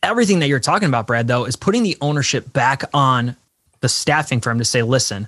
Everything 0.04 0.38
that 0.38 0.48
you're 0.48 0.60
talking 0.60 0.88
about, 0.88 1.08
Brad, 1.08 1.26
though, 1.26 1.44
is 1.44 1.56
putting 1.56 1.82
the 1.82 1.96
ownership 2.00 2.52
back 2.52 2.84
on 2.94 3.34
the 3.80 3.88
staffing 3.88 4.40
firm 4.40 4.58
to 4.58 4.64
say, 4.64 4.82
listen, 4.82 5.26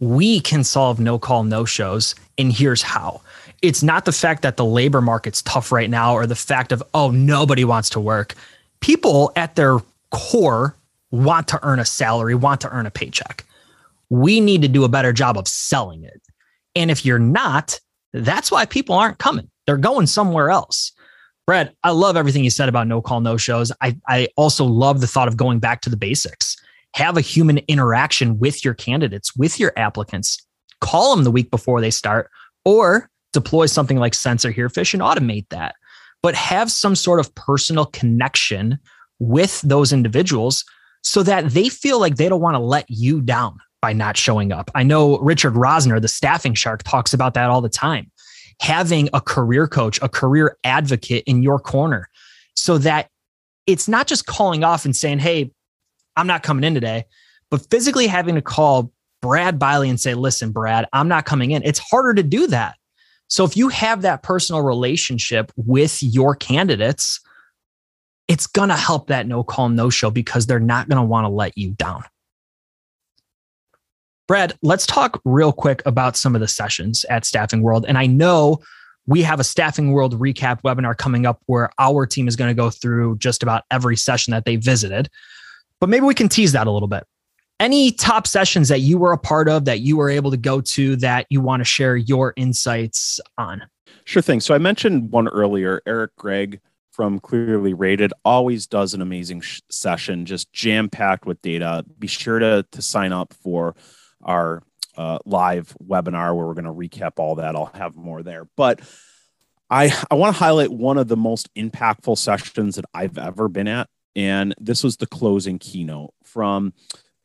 we 0.00 0.40
can 0.40 0.64
solve 0.64 1.00
no 1.00 1.18
call, 1.18 1.44
no 1.44 1.64
shows. 1.64 2.14
And 2.36 2.52
here's 2.52 2.82
how. 2.82 3.22
It's 3.62 3.82
not 3.82 4.04
the 4.04 4.12
fact 4.12 4.42
that 4.42 4.56
the 4.56 4.64
labor 4.64 5.00
market's 5.00 5.42
tough 5.42 5.72
right 5.72 5.88
now 5.88 6.14
or 6.14 6.26
the 6.26 6.36
fact 6.36 6.72
of, 6.72 6.82
oh, 6.94 7.10
nobody 7.10 7.64
wants 7.64 7.90
to 7.90 8.00
work. 8.00 8.34
People 8.80 9.32
at 9.34 9.56
their 9.56 9.78
core 10.10 10.74
want 11.10 11.48
to 11.48 11.60
earn 11.62 11.78
a 11.78 11.84
salary, 11.84 12.34
want 12.34 12.60
to 12.62 12.70
earn 12.70 12.86
a 12.86 12.90
paycheck. 12.90 13.44
We 14.10 14.40
need 14.40 14.62
to 14.62 14.68
do 14.68 14.84
a 14.84 14.88
better 14.88 15.12
job 15.12 15.36
of 15.36 15.48
selling 15.48 16.04
it. 16.04 16.22
And 16.74 16.90
if 16.90 17.04
you're 17.04 17.18
not, 17.18 17.80
that's 18.12 18.50
why 18.50 18.64
people 18.64 18.94
aren't 18.94 19.18
coming. 19.18 19.50
They're 19.66 19.76
going 19.76 20.06
somewhere 20.06 20.50
else. 20.50 20.92
Brad, 21.46 21.74
I 21.82 21.90
love 21.90 22.16
everything 22.16 22.44
you 22.44 22.50
said 22.50 22.68
about 22.68 22.86
no 22.86 23.00
call, 23.00 23.20
no 23.20 23.36
shows. 23.36 23.72
I, 23.80 23.96
I 24.06 24.28
also 24.36 24.64
love 24.64 25.00
the 25.00 25.06
thought 25.06 25.28
of 25.28 25.36
going 25.36 25.60
back 25.60 25.80
to 25.82 25.90
the 25.90 25.96
basics 25.96 26.56
have 26.94 27.16
a 27.16 27.22
human 27.22 27.58
interaction 27.68 28.38
with 28.38 28.64
your 28.64 28.74
candidates, 28.74 29.36
with 29.36 29.60
your 29.60 29.72
applicants. 29.76 30.44
Call 30.80 31.14
them 31.14 31.24
the 31.24 31.30
week 31.30 31.50
before 31.50 31.80
they 31.80 31.90
start, 31.90 32.30
or 32.64 33.10
deploy 33.32 33.66
something 33.66 33.98
like 33.98 34.14
Sense 34.14 34.44
or 34.44 34.52
Herefish 34.52 34.94
and 34.94 35.02
automate 35.02 35.46
that. 35.50 35.74
But 36.22 36.34
have 36.34 36.72
some 36.72 36.96
sort 36.96 37.20
of 37.20 37.34
personal 37.34 37.86
connection 37.86 38.78
with 39.20 39.60
those 39.62 39.92
individuals 39.92 40.64
so 41.08 41.22
that 41.22 41.48
they 41.50 41.70
feel 41.70 41.98
like 41.98 42.16
they 42.16 42.28
don't 42.28 42.42
want 42.42 42.54
to 42.54 42.58
let 42.58 42.84
you 42.90 43.22
down 43.22 43.58
by 43.80 43.94
not 43.94 44.14
showing 44.14 44.52
up. 44.52 44.70
I 44.74 44.82
know 44.82 45.18
Richard 45.20 45.54
Rosner, 45.54 46.02
the 46.02 46.08
staffing 46.08 46.52
shark, 46.52 46.82
talks 46.82 47.14
about 47.14 47.32
that 47.32 47.48
all 47.48 47.62
the 47.62 47.70
time. 47.70 48.10
Having 48.60 49.08
a 49.14 49.20
career 49.22 49.66
coach, 49.66 49.98
a 50.02 50.08
career 50.08 50.58
advocate 50.64 51.24
in 51.26 51.42
your 51.42 51.58
corner 51.58 52.10
so 52.54 52.76
that 52.78 53.08
it's 53.66 53.88
not 53.88 54.06
just 54.06 54.26
calling 54.26 54.64
off 54.64 54.84
and 54.84 54.94
saying, 54.94 55.20
Hey, 55.20 55.50
I'm 56.14 56.26
not 56.26 56.42
coming 56.42 56.64
in 56.64 56.74
today. 56.74 57.04
But 57.50 57.70
physically 57.70 58.06
having 58.06 58.34
to 58.34 58.42
call 58.42 58.92
Brad 59.22 59.58
Bialy 59.58 59.88
and 59.88 59.98
say, 59.98 60.12
listen, 60.12 60.52
Brad, 60.52 60.86
I'm 60.92 61.08
not 61.08 61.24
coming 61.24 61.52
in, 61.52 61.62
it's 61.62 61.78
harder 61.78 62.12
to 62.12 62.22
do 62.22 62.46
that. 62.48 62.76
So 63.28 63.44
if 63.44 63.56
you 63.56 63.68
have 63.68 64.02
that 64.02 64.22
personal 64.22 64.60
relationship 64.60 65.52
with 65.56 66.02
your 66.02 66.34
candidates, 66.34 67.20
it's 68.28 68.46
going 68.46 68.68
to 68.68 68.76
help 68.76 69.08
that 69.08 69.26
no 69.26 69.42
call, 69.42 69.68
no 69.68 69.90
show 69.90 70.10
because 70.10 70.46
they're 70.46 70.60
not 70.60 70.88
going 70.88 71.00
to 71.00 71.06
want 71.06 71.24
to 71.24 71.28
let 71.28 71.56
you 71.56 71.72
down. 71.72 72.04
Brad, 74.26 74.56
let's 74.62 74.86
talk 74.86 75.20
real 75.24 75.52
quick 75.52 75.82
about 75.86 76.16
some 76.16 76.34
of 76.34 76.40
the 76.40 76.48
sessions 76.48 77.04
at 77.08 77.24
Staffing 77.24 77.62
World. 77.62 77.86
And 77.88 77.96
I 77.96 78.06
know 78.06 78.60
we 79.06 79.22
have 79.22 79.40
a 79.40 79.44
Staffing 79.44 79.92
World 79.92 80.18
recap 80.20 80.60
webinar 80.62 80.94
coming 80.94 81.24
up 81.24 81.40
where 81.46 81.70
our 81.78 82.04
team 82.04 82.28
is 82.28 82.36
going 82.36 82.50
to 82.50 82.54
go 82.54 82.68
through 82.68 83.16
just 83.18 83.42
about 83.42 83.64
every 83.70 83.96
session 83.96 84.32
that 84.32 84.44
they 84.44 84.56
visited 84.56 85.08
but 85.80 85.88
maybe 85.88 86.04
we 86.04 86.14
can 86.14 86.28
tease 86.28 86.52
that 86.52 86.66
a 86.66 86.70
little 86.70 86.88
bit. 86.88 87.04
Any 87.60 87.90
top 87.90 88.26
sessions 88.26 88.68
that 88.68 88.80
you 88.80 88.98
were 88.98 89.12
a 89.12 89.18
part 89.18 89.48
of 89.48 89.64
that 89.64 89.80
you 89.80 89.96
were 89.96 90.10
able 90.10 90.30
to 90.30 90.36
go 90.36 90.60
to 90.60 90.96
that 90.96 91.26
you 91.28 91.40
want 91.40 91.60
to 91.60 91.64
share 91.64 91.96
your 91.96 92.32
insights 92.36 93.18
on? 93.36 93.62
Sure 94.04 94.22
thing. 94.22 94.40
So 94.40 94.54
I 94.54 94.58
mentioned 94.58 95.10
one 95.10 95.28
earlier, 95.28 95.82
Eric 95.86 96.14
Gregg 96.16 96.60
from 96.98 97.20
Clearly 97.20 97.74
Rated 97.74 98.12
always 98.24 98.66
does 98.66 98.92
an 98.92 99.00
amazing 99.00 99.40
sh- 99.40 99.60
session, 99.70 100.26
just 100.26 100.52
jam 100.52 100.90
packed 100.90 101.26
with 101.26 101.40
data. 101.42 101.84
Be 101.96 102.08
sure 102.08 102.40
to, 102.40 102.66
to 102.72 102.82
sign 102.82 103.12
up 103.12 103.32
for 103.34 103.76
our 104.20 104.64
uh, 104.96 105.20
live 105.24 105.76
webinar 105.80 106.34
where 106.34 106.44
we're 106.44 106.54
going 106.54 106.64
to 106.64 106.72
recap 106.72 107.12
all 107.18 107.36
that. 107.36 107.54
I'll 107.54 107.70
have 107.74 107.94
more 107.94 108.24
there. 108.24 108.48
But 108.56 108.80
I, 109.70 109.96
I 110.10 110.16
want 110.16 110.34
to 110.34 110.40
highlight 110.40 110.72
one 110.72 110.98
of 110.98 111.06
the 111.06 111.16
most 111.16 111.48
impactful 111.54 112.18
sessions 112.18 112.74
that 112.74 112.86
I've 112.92 113.16
ever 113.16 113.48
been 113.48 113.68
at 113.68 113.88
and 114.18 114.52
this 114.58 114.82
was 114.82 114.96
the 114.96 115.06
closing 115.06 115.60
keynote 115.60 116.12
from 116.24 116.72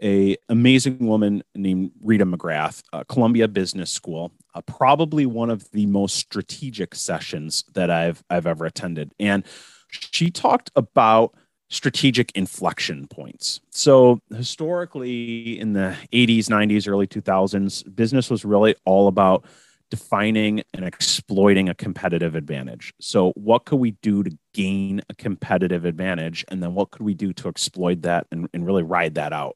a 0.01 0.35
amazing 0.49 1.05
woman 1.05 1.43
named 1.55 1.91
Rita 2.01 2.25
McGrath, 2.25 2.83
uh, 2.91 3.03
Columbia 3.05 3.47
Business 3.47 3.91
School. 3.91 4.31
Uh, 4.55 4.61
probably 4.61 5.25
one 5.25 5.49
of 5.49 5.69
the 5.71 5.85
most 5.85 6.15
strategic 6.15 6.95
sessions 6.95 7.63
that 7.73 7.89
I've 7.89 8.23
I've 8.29 8.47
ever 8.47 8.65
attended, 8.65 9.11
and 9.19 9.43
she 9.89 10.29
talked 10.29 10.71
about 10.75 11.35
strategic 11.69 12.31
inflection 12.35 13.07
points. 13.07 13.59
So 13.71 14.19
historically, 14.35 15.59
in 15.59 15.73
the 15.73 15.95
80s, 16.11 16.45
90s, 16.45 16.87
early 16.87 17.07
2000s, 17.07 17.95
business 17.95 18.29
was 18.29 18.45
really 18.45 18.75
all 18.85 19.07
about 19.07 19.45
defining 19.89 20.63
and 20.73 20.85
exploiting 20.85 21.69
a 21.69 21.75
competitive 21.75 22.35
advantage. 22.35 22.93
So, 22.99 23.31
what 23.31 23.65
could 23.65 23.75
we 23.77 23.91
do 24.01 24.23
to 24.23 24.37
gain 24.53 25.01
a 25.09 25.13
competitive 25.13 25.85
advantage? 25.85 26.43
And 26.47 26.63
then, 26.63 26.73
what 26.73 26.91
could 26.91 27.03
we 27.03 27.13
do 27.13 27.33
to 27.33 27.47
exploit 27.47 28.01
that 28.01 28.25
and, 28.31 28.49
and 28.53 28.65
really 28.65 28.83
ride 28.83 29.15
that 29.15 29.33
out? 29.33 29.55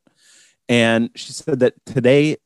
And 0.69 1.09
she 1.15 1.31
said 1.31 1.59
that 1.59 1.73
today, 1.85 2.37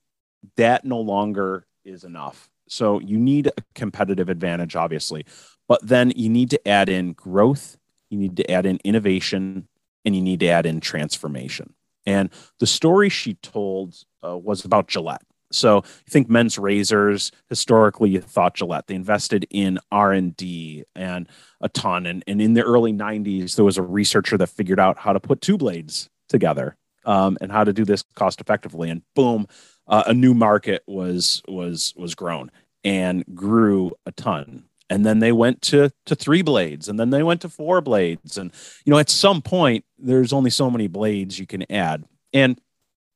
that 0.57 0.85
no 0.85 0.99
longer 0.99 1.65
is 1.83 2.03
enough. 2.03 2.49
So, 2.67 2.99
you 2.99 3.17
need 3.17 3.47
a 3.47 3.53
competitive 3.75 4.29
advantage, 4.29 4.75
obviously, 4.75 5.25
but 5.67 5.85
then 5.85 6.13
you 6.15 6.29
need 6.29 6.49
to 6.51 6.67
add 6.67 6.89
in 6.89 7.13
growth, 7.13 7.77
you 8.09 8.17
need 8.17 8.37
to 8.37 8.49
add 8.49 8.65
in 8.65 8.79
innovation, 8.83 9.67
and 10.05 10.15
you 10.15 10.21
need 10.21 10.39
to 10.41 10.47
add 10.47 10.65
in 10.65 10.79
transformation. 10.79 11.73
And 12.05 12.29
the 12.59 12.67
story 12.67 13.09
she 13.09 13.35
told 13.35 13.95
uh, 14.25 14.37
was 14.37 14.65
about 14.65 14.87
Gillette 14.87 15.23
so 15.51 15.79
I 15.79 16.09
think 16.09 16.29
men's 16.29 16.57
razors 16.57 17.31
historically 17.49 18.09
you 18.09 18.21
thought 18.21 18.55
Gillette 18.55 18.87
they 18.87 18.95
invested 18.95 19.45
in 19.49 19.79
R 19.91 20.11
and 20.11 20.35
D 20.35 20.83
and 20.95 21.27
a 21.59 21.69
ton. 21.69 22.05
And, 22.05 22.23
and 22.27 22.41
in 22.41 22.53
the 22.53 22.63
early 22.63 22.93
90s, 22.93 23.55
there 23.55 23.65
was 23.65 23.77
a 23.77 23.83
researcher 23.83 24.37
that 24.37 24.47
figured 24.47 24.79
out 24.79 24.97
how 24.97 25.13
to 25.13 25.19
put 25.19 25.41
two 25.41 25.57
blades 25.57 26.09
together 26.29 26.77
um, 27.05 27.37
and 27.41 27.51
how 27.51 27.63
to 27.63 27.73
do 27.73 27.85
this 27.85 28.03
cost 28.15 28.41
effectively. 28.41 28.89
And 28.89 29.01
boom, 29.15 29.47
uh, 29.87 30.03
a 30.07 30.13
new 30.13 30.33
market 30.33 30.83
was 30.87 31.41
was 31.47 31.93
was 31.95 32.15
grown 32.15 32.51
and 32.83 33.23
grew 33.33 33.91
a 34.05 34.11
ton. 34.11 34.65
And 34.89 35.05
then 35.05 35.19
they 35.19 35.31
went 35.31 35.61
to 35.63 35.91
to 36.05 36.15
three 36.15 36.41
blades, 36.41 36.89
and 36.89 36.99
then 36.99 37.11
they 37.11 37.23
went 37.23 37.41
to 37.41 37.49
four 37.49 37.81
blades. 37.81 38.37
And 38.37 38.51
you 38.85 38.91
know, 38.91 38.99
at 38.99 39.09
some 39.09 39.41
point, 39.41 39.85
there's 39.97 40.33
only 40.33 40.49
so 40.49 40.69
many 40.69 40.87
blades 40.87 41.39
you 41.39 41.47
can 41.47 41.69
add. 41.71 42.03
And 42.33 42.59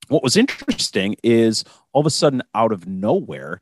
what 0.07 0.23
was 0.23 0.37
interesting 0.37 1.15
is 1.23 1.63
all 1.93 2.01
of 2.01 2.05
a 2.05 2.11
sudden, 2.11 2.43
out 2.53 2.71
of 2.71 2.87
nowhere, 2.87 3.59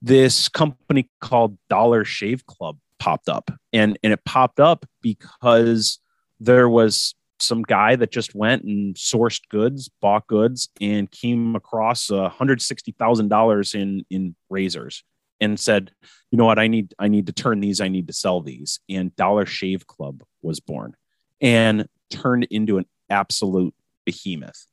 this 0.00 0.48
company 0.48 1.10
called 1.20 1.58
Dollar 1.68 2.04
Shave 2.04 2.46
Club 2.46 2.78
popped 2.98 3.28
up. 3.28 3.50
And, 3.72 3.98
and 4.02 4.12
it 4.12 4.24
popped 4.24 4.60
up 4.60 4.86
because 5.02 5.98
there 6.40 6.68
was 6.68 7.14
some 7.40 7.62
guy 7.62 7.96
that 7.96 8.12
just 8.12 8.34
went 8.34 8.64
and 8.64 8.94
sourced 8.94 9.40
goods, 9.50 9.90
bought 10.00 10.26
goods, 10.26 10.68
and 10.80 11.10
came 11.10 11.56
across 11.56 12.10
uh, 12.10 12.30
$160,000 12.30 13.74
in, 13.74 14.04
in 14.10 14.34
razors 14.50 15.04
and 15.40 15.58
said, 15.58 15.90
you 16.30 16.38
know 16.38 16.44
what, 16.44 16.58
I 16.58 16.68
need, 16.68 16.94
I 16.98 17.08
need 17.08 17.26
to 17.26 17.32
turn 17.32 17.60
these, 17.60 17.80
I 17.80 17.88
need 17.88 18.06
to 18.06 18.12
sell 18.12 18.40
these. 18.40 18.80
And 18.88 19.14
Dollar 19.16 19.46
Shave 19.46 19.86
Club 19.86 20.22
was 20.42 20.60
born 20.60 20.94
and 21.40 21.88
turned 22.10 22.44
into 22.50 22.78
an 22.78 22.86
absolute 23.10 23.74
behemoth. 24.04 24.66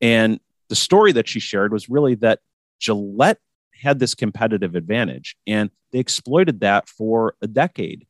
And 0.00 0.40
the 0.68 0.76
story 0.76 1.12
that 1.12 1.28
she 1.28 1.40
shared 1.40 1.72
was 1.72 1.88
really 1.88 2.16
that 2.16 2.40
Gillette 2.80 3.38
had 3.80 3.98
this 3.98 4.14
competitive 4.14 4.74
advantage 4.74 5.36
and 5.46 5.70
they 5.92 5.98
exploited 5.98 6.60
that 6.60 6.88
for 6.88 7.34
a 7.40 7.46
decade, 7.46 8.06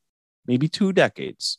maybe 0.47 0.69
two 0.69 0.93
decades. 0.93 1.59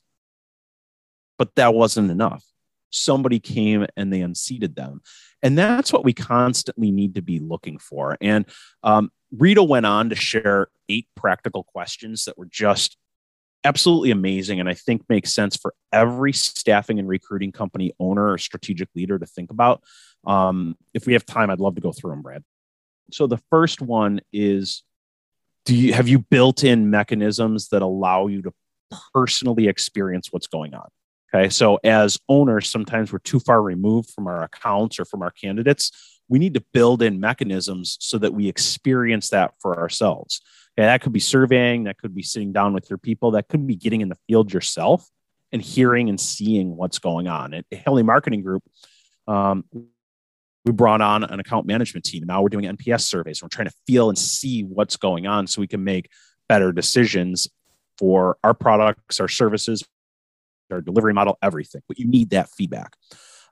But 1.37 1.55
that 1.55 1.73
wasn't 1.73 2.11
enough. 2.11 2.43
Somebody 2.89 3.39
came 3.39 3.85
and 3.95 4.11
they 4.11 4.21
unseated 4.21 4.75
them. 4.75 5.01
And 5.43 5.57
that's 5.57 5.93
what 5.93 6.03
we 6.03 6.13
constantly 6.13 6.91
need 6.91 7.15
to 7.15 7.21
be 7.21 7.39
looking 7.39 7.77
for. 7.77 8.17
And 8.21 8.45
um, 8.83 9.11
Rita 9.31 9.63
went 9.63 9.85
on 9.85 10.09
to 10.09 10.15
share 10.15 10.67
eight 10.89 11.07
practical 11.15 11.63
questions 11.63 12.25
that 12.25 12.37
were 12.37 12.47
just 12.47 12.97
absolutely 13.63 14.11
amazing 14.11 14.59
and 14.59 14.69
I 14.69 14.73
think 14.73 15.03
makes 15.09 15.33
sense 15.33 15.57
for 15.57 15.73
every 15.91 16.31
staffing 16.31 16.99
and 16.99 17.07
recruiting 17.07 17.51
company 17.51 17.91
owner 17.99 18.31
or 18.31 18.37
strategic 18.37 18.87
leader 18.95 19.19
to 19.19 19.25
think 19.25 19.51
about. 19.51 19.83
Um, 20.25 20.77
if 20.93 21.05
we 21.05 21.13
have 21.13 21.25
time, 21.25 21.49
I'd 21.49 21.59
love 21.59 21.75
to 21.75 21.81
go 21.81 21.91
through 21.91 22.11
them, 22.11 22.21
Brad. 22.21 22.43
So 23.11 23.27
the 23.27 23.39
first 23.49 23.81
one 23.81 24.21
is 24.31 24.83
do 25.65 25.75
you 25.75 25.93
have 25.93 26.07
you 26.07 26.19
built 26.19 26.63
in 26.63 26.89
mechanisms 26.89 27.69
that 27.69 27.81
allow 27.81 28.27
you 28.27 28.41
to 28.43 28.53
personally 29.13 29.67
experience 29.67 30.31
what's 30.31 30.47
going 30.47 30.73
on? 30.73 30.87
Okay. 31.33 31.49
So 31.49 31.79
as 31.83 32.17
owners, 32.29 32.69
sometimes 32.69 33.11
we're 33.11 33.19
too 33.19 33.39
far 33.39 33.61
removed 33.61 34.11
from 34.11 34.27
our 34.27 34.43
accounts 34.43 34.99
or 34.99 35.05
from 35.05 35.21
our 35.21 35.31
candidates. 35.31 35.91
we 36.29 36.39
need 36.39 36.53
to 36.53 36.63
build 36.73 37.01
in 37.01 37.21
mechanisms 37.21 37.97
so 38.01 38.17
that 38.17 38.33
we 38.33 38.49
experience 38.49 39.29
that 39.29 39.53
for 39.61 39.79
ourselves. 39.79 40.41
Okay, 40.77 40.85
that 40.85 41.01
could 41.01 41.13
be 41.13 41.21
surveying, 41.21 41.85
that 41.85 41.97
could 41.97 42.13
be 42.13 42.21
sitting 42.21 42.51
down 42.51 42.73
with 42.73 42.89
your 42.89 42.97
people, 42.97 43.31
that 43.31 43.47
could 43.47 43.65
be 43.65 43.77
getting 43.77 44.01
in 44.01 44.09
the 44.09 44.17
field 44.27 44.51
yourself 44.51 45.09
and 45.53 45.61
hearing 45.61 46.09
and 46.09 46.19
seeing 46.19 46.75
what's 46.75 46.99
going 46.99 47.27
on. 47.27 47.53
At 47.53 47.65
Haley 47.71 48.03
Marketing 48.03 48.43
Group, 48.43 48.63
um, 49.25 49.63
we 50.65 50.73
brought 50.73 50.99
on 50.99 51.23
an 51.23 51.39
account 51.39 51.65
management 51.65 52.03
team. 52.03 52.25
Now 52.25 52.41
we're 52.41 52.49
doing 52.49 52.65
NPS 52.65 53.01
surveys. 53.01 53.41
We're 53.41 53.47
trying 53.47 53.69
to 53.69 53.75
feel 53.87 54.09
and 54.09 54.17
see 54.17 54.63
what's 54.63 54.97
going 54.97 55.25
on 55.25 55.47
so 55.47 55.61
we 55.61 55.67
can 55.67 55.83
make 55.83 56.09
better 56.49 56.73
decisions 56.73 57.47
for 57.97 58.37
our 58.43 58.53
products, 58.53 59.21
our 59.21 59.29
services, 59.29 59.83
our 60.71 60.81
delivery 60.81 61.13
model, 61.13 61.37
everything. 61.41 61.81
But 61.87 61.99
you 61.99 62.07
need 62.07 62.31
that 62.31 62.49
feedback. 62.49 62.95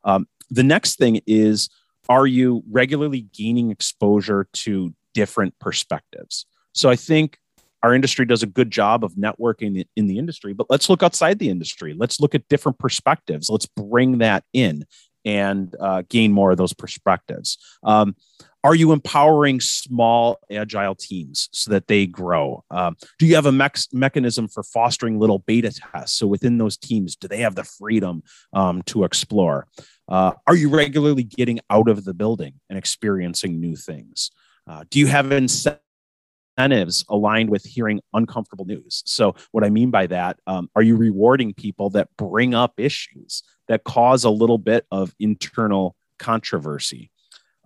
Um, 0.03 0.27
the 0.49 0.63
next 0.63 0.97
thing 0.97 1.21
is 1.25 1.69
are 2.07 2.27
you 2.27 2.63
regularly 2.69 3.21
gaining 3.33 3.71
exposure 3.71 4.47
to 4.53 4.93
different 5.13 5.57
perspectives? 5.59 6.45
So 6.73 6.89
I 6.89 6.95
think 6.95 7.39
our 7.81 7.93
industry 7.93 8.25
does 8.25 8.43
a 8.43 8.47
good 8.47 8.71
job 8.71 9.03
of 9.03 9.13
networking 9.13 9.85
in 9.95 10.07
the 10.07 10.17
industry, 10.17 10.53
but 10.53 10.67
let's 10.69 10.89
look 10.89 11.03
outside 11.03 11.39
the 11.39 11.49
industry. 11.49 11.95
Let's 11.97 12.19
look 12.19 12.35
at 12.35 12.47
different 12.47 12.79
perspectives. 12.79 13.49
Let's 13.49 13.67
bring 13.67 14.19
that 14.19 14.43
in 14.53 14.85
and 15.23 15.75
uh, 15.79 16.03
gain 16.09 16.31
more 16.31 16.51
of 16.51 16.57
those 16.57 16.73
perspectives. 16.73 17.57
Um, 17.83 18.15
are 18.65 18.73
you 18.73 18.93
empowering 18.93 19.61
small 19.61 20.39
agile 20.49 20.95
teams 20.95 21.49
so 21.51 21.69
that 21.69 21.85
they 21.85 22.07
grow? 22.07 22.63
Um, 22.71 22.95
do 23.19 23.27
you 23.27 23.35
have 23.35 23.45
a 23.45 23.51
mex- 23.51 23.93
mechanism 23.93 24.47
for 24.47 24.63
fostering 24.63 25.19
little 25.19 25.37
beta 25.37 25.71
tests? 25.71 26.17
So 26.17 26.25
within 26.25 26.57
those 26.57 26.75
teams, 26.75 27.15
do 27.15 27.27
they 27.27 27.41
have 27.41 27.53
the 27.53 27.63
freedom 27.63 28.23
um, 28.53 28.81
to 28.87 29.03
explore? 29.03 29.67
Uh, 30.09 30.31
are 30.47 30.55
you 30.55 30.69
regularly 30.69 31.21
getting 31.21 31.59
out 31.69 31.87
of 31.87 32.05
the 32.05 32.15
building 32.15 32.55
and 32.67 32.75
experiencing 32.75 33.59
new 33.59 33.75
things? 33.75 34.31
Uh, 34.67 34.83
do 34.89 34.97
you 34.97 35.05
have 35.05 35.31
incentives 35.31 37.05
aligned 37.07 37.51
with 37.51 37.63
hearing 37.65 38.01
uncomfortable 38.13 38.65
news? 38.65 39.03
So, 39.05 39.35
what 39.51 39.63
I 39.63 39.69
mean 39.69 39.91
by 39.91 40.07
that, 40.07 40.39
um, 40.47 40.71
are 40.75 40.81
you 40.81 40.97
rewarding 40.97 41.53
people 41.53 41.91
that 41.91 42.09
bring 42.17 42.55
up 42.55 42.79
issues 42.79 43.43
that 43.67 43.83
cause 43.83 44.23
a 44.23 44.31
little 44.31 44.57
bit 44.57 44.87
of 44.89 45.13
internal 45.19 45.95
controversy? 46.17 47.11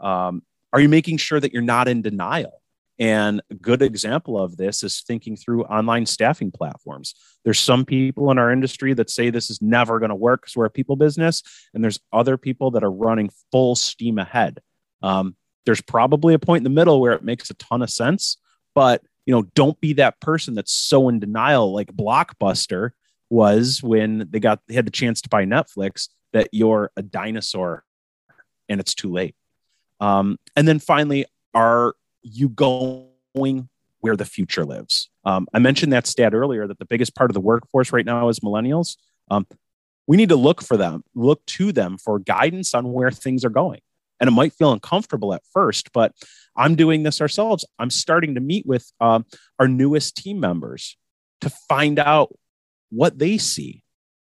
Um, 0.01 0.43
are 0.73 0.79
you 0.79 0.89
making 0.89 1.17
sure 1.17 1.39
that 1.39 1.53
you're 1.53 1.61
not 1.61 1.87
in 1.87 2.01
denial? 2.01 2.61
And 2.99 3.41
a 3.49 3.55
good 3.55 3.81
example 3.81 4.37
of 4.37 4.57
this 4.57 4.83
is 4.83 5.01
thinking 5.01 5.37
through 5.37 5.63
online 5.63 6.05
staffing 6.05 6.51
platforms. 6.51 7.15
There's 7.45 7.59
some 7.59 7.85
people 7.85 8.29
in 8.29 8.37
our 8.37 8.51
industry 8.51 8.93
that 8.93 9.09
say 9.09 9.29
this 9.29 9.49
is 9.49 9.61
never 9.61 9.99
going 9.99 10.09
to 10.09 10.15
work 10.15 10.41
because 10.41 10.57
we're 10.57 10.65
a 10.65 10.69
people 10.69 10.97
business, 10.97 11.41
and 11.73 11.81
there's 11.81 11.99
other 12.11 12.37
people 12.37 12.71
that 12.71 12.83
are 12.83 12.91
running 12.91 13.31
full 13.51 13.75
steam 13.75 14.17
ahead. 14.17 14.59
Um, 15.01 15.35
there's 15.65 15.81
probably 15.81 16.33
a 16.33 16.39
point 16.39 16.59
in 16.59 16.63
the 16.65 16.69
middle 16.69 16.99
where 16.99 17.13
it 17.13 17.23
makes 17.23 17.49
a 17.49 17.53
ton 17.53 17.81
of 17.81 17.89
sense, 17.89 18.37
but 18.75 19.01
you 19.25 19.33
know, 19.33 19.43
don't 19.53 19.79
be 19.79 19.93
that 19.93 20.19
person 20.19 20.55
that's 20.55 20.73
so 20.73 21.07
in 21.07 21.19
denial, 21.19 21.73
like 21.73 21.93
Blockbuster 21.93 22.91
was 23.29 23.81
when 23.83 24.27
they 24.31 24.39
got 24.39 24.59
they 24.67 24.73
had 24.73 24.87
the 24.87 24.91
chance 24.91 25.21
to 25.21 25.29
buy 25.29 25.45
Netflix 25.45 26.09
that 26.33 26.49
you're 26.51 26.91
a 26.97 27.03
dinosaur 27.03 27.83
and 28.67 28.79
it's 28.79 28.95
too 28.95 29.11
late. 29.11 29.35
Um, 29.99 30.37
and 30.55 30.67
then 30.67 30.79
finally, 30.79 31.25
are 31.53 31.95
you 32.23 32.49
going 32.49 33.69
where 34.01 34.15
the 34.15 34.25
future 34.25 34.65
lives. 34.65 35.09
Um, 35.25 35.47
I 35.53 35.59
mentioned 35.59 35.93
that 35.93 36.07
stat 36.07 36.33
earlier 36.33 36.67
that 36.67 36.79
the 36.79 36.85
biggest 36.85 37.15
part 37.15 37.29
of 37.29 37.33
the 37.33 37.41
workforce 37.41 37.91
right 37.91 38.05
now 38.05 38.29
is 38.29 38.39
millennials. 38.39 38.97
Um, 39.29 39.45
we 40.07 40.17
need 40.17 40.29
to 40.29 40.35
look 40.35 40.63
for 40.63 40.77
them, 40.77 41.03
look 41.13 41.45
to 41.47 41.71
them 41.71 41.97
for 41.97 42.19
guidance 42.19 42.73
on 42.73 42.91
where 42.93 43.11
things 43.11 43.45
are 43.45 43.49
going. 43.49 43.81
And 44.19 44.27
it 44.27 44.31
might 44.31 44.53
feel 44.53 44.73
uncomfortable 44.73 45.33
at 45.33 45.43
first, 45.53 45.93
but 45.93 46.13
I'm 46.55 46.75
doing 46.75 47.03
this 47.03 47.21
ourselves. 47.21 47.65
I'm 47.77 47.89
starting 47.89 48.35
to 48.35 48.41
meet 48.41 48.65
with 48.65 48.91
um, 48.99 49.25
our 49.59 49.67
newest 49.67 50.17
team 50.17 50.39
members 50.39 50.97
to 51.41 51.49
find 51.49 51.99
out 51.99 52.33
what 52.89 53.19
they 53.19 53.37
see. 53.37 53.83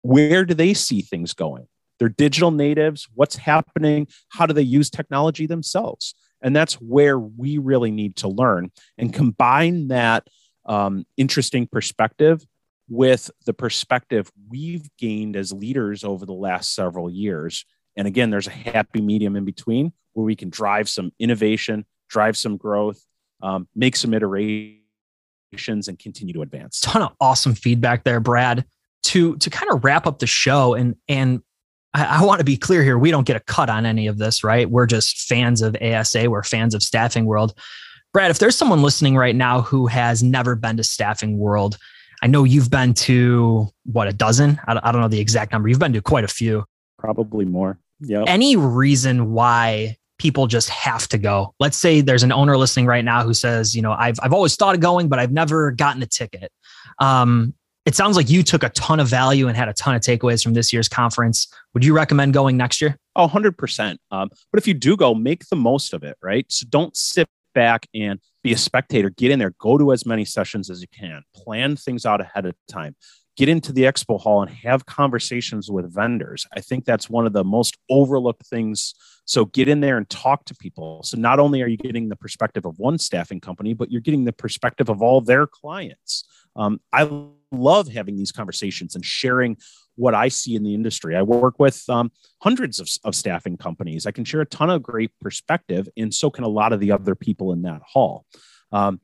Where 0.03 0.45
do 0.45 0.53
they 0.53 0.73
see 0.73 1.01
things 1.01 1.33
going? 1.33 1.67
They're 2.01 2.09
digital 2.09 2.49
natives. 2.49 3.07
What's 3.13 3.35
happening? 3.35 4.07
How 4.29 4.47
do 4.47 4.55
they 4.55 4.63
use 4.63 4.89
technology 4.89 5.45
themselves? 5.45 6.15
And 6.41 6.55
that's 6.55 6.73
where 6.81 7.19
we 7.19 7.59
really 7.59 7.91
need 7.91 8.15
to 8.15 8.27
learn 8.27 8.71
and 8.97 9.13
combine 9.13 9.89
that 9.89 10.27
um, 10.65 11.05
interesting 11.15 11.67
perspective 11.67 12.43
with 12.89 13.29
the 13.45 13.53
perspective 13.53 14.31
we've 14.49 14.89
gained 14.97 15.35
as 15.35 15.53
leaders 15.53 16.03
over 16.03 16.25
the 16.25 16.33
last 16.33 16.73
several 16.73 17.07
years. 17.07 17.65
And 17.95 18.07
again, 18.07 18.31
there's 18.31 18.47
a 18.47 18.49
happy 18.49 18.99
medium 18.99 19.35
in 19.35 19.45
between 19.45 19.93
where 20.13 20.25
we 20.25 20.35
can 20.35 20.49
drive 20.49 20.89
some 20.89 21.11
innovation, 21.19 21.85
drive 22.09 22.35
some 22.35 22.57
growth, 22.57 22.99
um, 23.43 23.67
make 23.75 23.95
some 23.95 24.15
iterations, 24.15 24.79
and 25.87 25.99
continue 25.99 26.33
to 26.33 26.41
advance. 26.41 26.79
Ton 26.79 27.03
of 27.03 27.11
awesome 27.21 27.53
feedback 27.53 28.05
there, 28.05 28.19
Brad. 28.19 28.65
To 29.03 29.37
to 29.37 29.49
kind 29.51 29.71
of 29.71 29.83
wrap 29.83 30.07
up 30.07 30.17
the 30.17 30.25
show 30.25 30.73
and 30.73 30.95
and 31.07 31.43
I, 31.93 32.19
I 32.21 32.25
want 32.25 32.39
to 32.39 32.45
be 32.45 32.57
clear 32.57 32.83
here. 32.83 32.97
We 32.97 33.11
don't 33.11 33.25
get 33.25 33.35
a 33.35 33.41
cut 33.41 33.69
on 33.69 33.85
any 33.85 34.07
of 34.07 34.17
this, 34.17 34.43
right? 34.43 34.69
We're 34.69 34.85
just 34.85 35.21
fans 35.21 35.61
of 35.61 35.75
ASA. 35.81 36.29
We're 36.29 36.43
fans 36.43 36.73
of 36.73 36.83
Staffing 36.83 37.25
World. 37.25 37.53
Brad, 38.13 38.31
if 38.31 38.39
there's 38.39 38.57
someone 38.57 38.81
listening 38.81 39.15
right 39.15 39.35
now 39.35 39.61
who 39.61 39.87
has 39.87 40.21
never 40.21 40.55
been 40.55 40.77
to 40.77 40.83
Staffing 40.83 41.37
World, 41.37 41.77
I 42.21 42.27
know 42.27 42.43
you've 42.43 42.69
been 42.69 42.93
to 42.95 43.67
what 43.85 44.07
a 44.07 44.13
dozen. 44.13 44.59
I, 44.67 44.79
I 44.83 44.91
don't 44.91 45.01
know 45.01 45.07
the 45.07 45.19
exact 45.19 45.51
number. 45.51 45.69
You've 45.69 45.79
been 45.79 45.93
to 45.93 46.01
quite 46.01 46.23
a 46.23 46.29
few. 46.29 46.65
Probably 46.97 47.45
more. 47.45 47.79
Yeah. 47.99 48.23
Any 48.27 48.55
reason 48.55 49.31
why 49.31 49.97
people 50.19 50.47
just 50.47 50.69
have 50.69 51.07
to 51.09 51.17
go? 51.17 51.53
Let's 51.59 51.77
say 51.77 52.01
there's 52.01 52.23
an 52.23 52.31
owner 52.31 52.57
listening 52.57 52.85
right 52.85 53.03
now 53.03 53.23
who 53.23 53.33
says, 53.33 53.75
you 53.75 53.81
know, 53.81 53.93
I've 53.93 54.19
I've 54.21 54.33
always 54.33 54.55
thought 54.55 54.75
of 54.75 54.81
going, 54.81 55.07
but 55.07 55.17
I've 55.19 55.31
never 55.31 55.71
gotten 55.71 56.01
a 56.03 56.05
ticket. 56.05 56.51
Um, 56.99 57.53
it 57.85 57.95
sounds 57.95 58.15
like 58.15 58.29
you 58.29 58.43
took 58.43 58.63
a 58.63 58.69
ton 58.69 58.99
of 58.99 59.07
value 59.07 59.47
and 59.47 59.57
had 59.57 59.67
a 59.67 59.73
ton 59.73 59.95
of 59.95 60.01
takeaways 60.01 60.43
from 60.43 60.53
this 60.53 60.71
year's 60.71 60.87
conference. 60.87 61.47
Would 61.73 61.83
you 61.83 61.95
recommend 61.95 62.33
going 62.33 62.55
next 62.55 62.79
year? 62.81 62.97
Oh, 63.15 63.27
100%. 63.27 63.97
Um, 64.11 64.29
but 64.51 64.59
if 64.59 64.67
you 64.67 64.73
do 64.73 64.95
go, 64.95 65.15
make 65.15 65.47
the 65.49 65.55
most 65.55 65.93
of 65.93 66.03
it, 66.03 66.17
right? 66.21 66.45
So 66.49 66.65
don't 66.69 66.95
sit 66.95 67.27
back 67.55 67.87
and 67.93 68.19
be 68.43 68.53
a 68.53 68.57
spectator. 68.57 69.09
Get 69.09 69.31
in 69.31 69.39
there, 69.39 69.53
go 69.59 69.77
to 69.77 69.91
as 69.91 70.05
many 70.05 70.25
sessions 70.25 70.69
as 70.69 70.81
you 70.81 70.87
can, 70.87 71.23
plan 71.35 71.75
things 71.75 72.05
out 72.05 72.21
ahead 72.21 72.45
of 72.45 72.53
time. 72.67 72.95
Get 73.35 73.49
into 73.49 73.71
the 73.71 73.83
expo 73.83 74.19
hall 74.19 74.41
and 74.41 74.51
have 74.51 74.85
conversations 74.85 75.71
with 75.71 75.91
vendors. 75.91 76.45
I 76.55 76.59
think 76.59 76.85
that's 76.85 77.09
one 77.09 77.25
of 77.25 77.33
the 77.33 77.43
most 77.43 77.77
overlooked 77.89 78.45
things. 78.45 78.93
So 79.25 79.45
get 79.45 79.67
in 79.67 79.79
there 79.79 79.97
and 79.97 80.07
talk 80.09 80.45
to 80.45 80.55
people. 80.55 81.01
So 81.03 81.17
not 81.17 81.39
only 81.39 81.61
are 81.61 81.67
you 81.67 81.77
getting 81.77 82.09
the 82.09 82.15
perspective 82.15 82.65
of 82.65 82.77
one 82.77 82.99
staffing 82.99 83.39
company, 83.39 83.73
but 83.73 83.89
you're 83.89 84.01
getting 84.01 84.25
the 84.25 84.33
perspective 84.33 84.89
of 84.89 85.01
all 85.01 85.21
their 85.21 85.47
clients. 85.47 86.25
Um, 86.55 86.81
I 86.91 87.09
love 87.51 87.87
having 87.87 88.15
these 88.15 88.31
conversations 88.31 88.95
and 88.95 89.05
sharing 89.05 89.57
what 89.95 90.15
I 90.15 90.29
see 90.29 90.55
in 90.55 90.63
the 90.63 90.73
industry. 90.73 91.15
I 91.15 91.21
work 91.21 91.59
with 91.59 91.87
um, 91.89 92.11
hundreds 92.41 92.79
of, 92.79 92.89
of 93.03 93.15
staffing 93.15 93.57
companies. 93.57 94.05
I 94.05 94.11
can 94.11 94.25
share 94.25 94.41
a 94.41 94.45
ton 94.45 94.69
of 94.69 94.81
great 94.81 95.11
perspective, 95.19 95.87
and 95.97 96.13
so 96.13 96.29
can 96.29 96.43
a 96.43 96.49
lot 96.49 96.73
of 96.73 96.79
the 96.79 96.91
other 96.91 97.15
people 97.15 97.51
in 97.51 97.63
that 97.63 97.81
hall. 97.81 98.25
Um, 98.71 99.01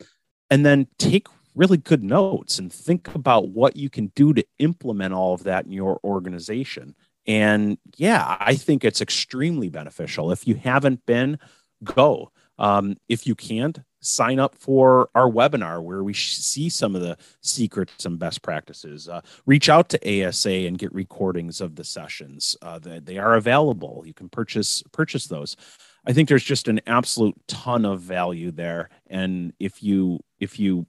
and 0.50 0.66
then 0.66 0.88
take 0.98 1.28
really 1.56 1.78
good 1.78 2.04
notes 2.04 2.60
and 2.60 2.72
think 2.72 3.14
about 3.16 3.50
what 3.50 3.76
you 3.76 3.90
can 3.90 4.12
do 4.16 4.34
to 4.34 4.46
implement 4.60 5.14
all 5.14 5.34
of 5.34 5.44
that 5.44 5.66
in 5.66 5.72
your 5.72 6.00
organization. 6.04 6.96
And 7.26 7.78
yeah, 7.98 8.38
I 8.40 8.56
think 8.56 8.86
it's 8.86 9.02
extremely 9.02 9.70
beneficial. 9.70 10.32
If 10.32 10.48
you 10.48 10.56
haven't 10.56 11.06
been, 11.06 11.40
go. 11.84 12.32
Um, 12.58 12.96
if 13.10 13.28
you 13.28 13.36
can't, 13.36 13.80
sign 14.02 14.40
up 14.40 14.56
for 14.56 15.10
our 15.16 15.30
webinar 15.30 15.82
where 15.82 16.04
we 16.04 16.14
see 16.14 16.70
some 16.70 16.96
of 16.96 17.02
the 17.02 17.18
secrets 17.42 18.06
and 18.06 18.20
best 18.20 18.42
practices. 18.42 19.10
Uh, 19.10 19.22
reach 19.46 19.70
out 19.70 19.90
to 19.90 20.28
ASA 20.28 20.50
and 20.50 20.78
get 20.78 20.94
recordings 20.94 21.62
of 21.62 21.76
the 21.76 21.84
sessions. 21.84 22.56
Uh, 22.62 22.80
they, 22.80 23.00
they 23.00 23.18
are 23.18 23.36
available. 23.36 24.04
You 24.06 24.14
can 24.14 24.30
purchase 24.30 24.84
purchase 24.92 25.26
those. 25.28 25.56
I 26.06 26.14
think 26.14 26.30
there's 26.30 26.44
just 26.44 26.68
an 26.68 26.80
absolute 26.88 27.36
ton 27.48 27.86
of 27.86 28.02
value 28.02 28.52
there, 28.52 28.90
and 29.08 29.54
if 29.60 29.84
you 29.84 30.20
if 30.40 30.58
you 30.60 30.86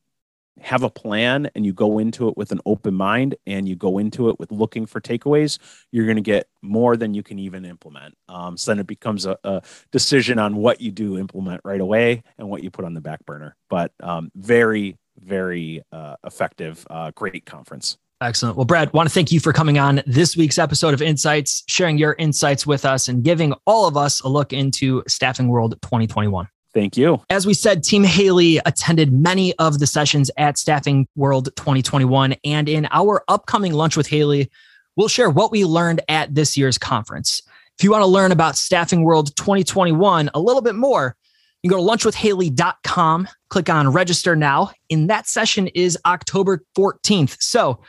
have 0.61 0.83
a 0.83 0.90
plan 0.90 1.51
and 1.55 1.64
you 1.64 1.73
go 1.73 1.99
into 1.99 2.29
it 2.29 2.37
with 2.37 2.53
an 2.53 2.61
open 2.66 2.94
mind 2.94 3.37
and 3.47 3.68
you 3.68 3.77
go 3.77 3.99
into 3.99 4.29
it 4.29 4.38
with 4.38 4.51
looking 4.51 4.87
for 4.87 5.01
takeaways, 5.01 5.59
you're 5.92 6.07
going 6.07 6.16
to 6.16 6.23
get 6.23 6.49
more 6.62 6.97
than 6.97 7.14
you 7.14 7.23
can 7.23 7.38
even 7.38 7.64
implement. 7.64 8.14
Um, 8.29 8.57
so 8.57 8.71
then 8.71 8.81
it 8.81 8.87
becomes 8.87 9.27
a, 9.27 9.38
a, 9.44 9.62
decision 9.92 10.38
on 10.38 10.57
what 10.57 10.81
you 10.81 10.90
do 10.90 11.18
implement 11.18 11.61
right 11.64 11.81
away 11.81 12.23
and 12.38 12.49
what 12.49 12.62
you 12.62 12.71
put 12.71 12.85
on 12.85 12.94
the 12.94 13.01
back 13.01 13.25
burner. 13.27 13.57
But 13.71 13.92
um, 14.01 14.31
very, 14.35 14.97
very 15.18 15.83
uh, 15.92 16.16
effective, 16.25 16.87
uh, 16.90 17.11
great 17.12 17.47
conference. 17.47 17.99
Excellent. 18.21 18.57
Well, 18.57 18.64
Brad, 18.64 18.92
want 18.92 19.09
to 19.09 19.14
thank 19.14 19.31
you 19.31 19.38
for 19.38 19.53
coming 19.53 19.79
on 19.79 20.03
this 20.05 20.37
week's 20.37 20.59
episode 20.59 20.92
of 20.92 21.00
Insights, 21.00 21.63
sharing 21.69 21.98
your 21.98 22.15
insights 22.19 22.67
with 22.67 22.85
us, 22.85 23.06
and 23.06 23.23
giving 23.23 23.54
all 23.65 23.87
of 23.87 23.96
us 23.96 24.21
a 24.21 24.29
look 24.29 24.52
into 24.52 25.04
Staffing 25.06 25.46
World 25.46 25.81
2021. 25.83 26.48
Thank 26.79 26.96
you. 26.96 27.20
As 27.29 27.44
we 27.44 27.54
said, 27.54 27.83
Team 27.83 28.04
Haley 28.04 28.58
attended 28.64 29.12
many 29.12 29.52
of 29.54 29.81
the 29.81 29.87
sessions 29.88 30.31
at 30.37 30.56
Staffing 30.56 31.08
World 31.16 31.48
2021. 31.56 32.37
And 32.44 32.68
in 32.68 32.87
our 32.92 33.24
upcoming 33.26 33.72
lunch 33.72 33.96
with 33.96 34.06
Haley, 34.06 34.48
we'll 34.94 35.08
share 35.08 35.29
what 35.29 35.50
we 35.50 35.64
learned 35.64 36.02
at 36.08 36.37
this 36.37 36.56
year's 36.56 36.79
conference. 36.79 37.42
If 37.76 37.83
you 37.83 37.90
want 37.90 38.02
to 38.02 38.06
learn 38.06 38.31
about 38.31 38.56
Staffing 38.56 39.02
World 39.02 39.35
2021 39.35 40.31
a 40.33 40.38
little 40.38 40.62
bit 40.62 40.76
more, 40.76 41.16
you 41.64 41.70
can 41.70 41.81
go 41.81 41.85
to 41.85 41.90
lunchwithhaley.com, 41.90 43.29
click 43.50 43.68
on 43.68 43.88
register 43.88 44.37
now. 44.37 44.70
And 44.88 45.10
that 45.10 45.26
session 45.26 45.66
is 45.74 45.98
October 46.06 46.62
14th. 46.79 47.38
So 47.40 47.83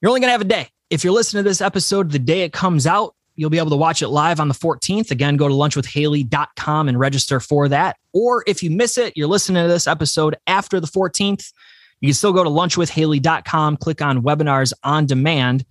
you're 0.00 0.10
only 0.10 0.20
going 0.20 0.28
to 0.28 0.32
have 0.32 0.42
a 0.42 0.44
day. 0.44 0.68
If 0.90 1.02
you're 1.02 1.12
listening 1.12 1.42
to 1.42 1.50
this 1.50 1.60
episode 1.60 2.12
the 2.12 2.20
day 2.20 2.42
it 2.42 2.52
comes 2.52 2.86
out, 2.86 3.16
you'll 3.38 3.50
be 3.50 3.58
able 3.58 3.70
to 3.70 3.76
watch 3.76 4.02
it 4.02 4.08
live 4.08 4.40
on 4.40 4.48
the 4.48 4.54
14th. 4.54 5.12
Again, 5.12 5.36
go 5.36 5.46
to 5.46 5.54
lunchwithhaley.com 5.54 6.88
and 6.88 6.98
register 6.98 7.38
for 7.38 7.68
that. 7.68 7.96
Or 8.12 8.42
if 8.48 8.64
you 8.64 8.70
miss 8.70 8.98
it, 8.98 9.16
you're 9.16 9.28
listening 9.28 9.62
to 9.62 9.68
this 9.68 9.86
episode 9.86 10.36
after 10.48 10.80
the 10.80 10.88
14th, 10.88 11.52
you 12.00 12.08
can 12.08 12.14
still 12.14 12.32
go 12.32 12.42
to 12.42 12.50
lunchwithhaley.com, 12.50 13.76
click 13.76 14.02
on 14.02 14.22
webinars 14.22 14.72
on 14.82 15.06
demand, 15.06 15.64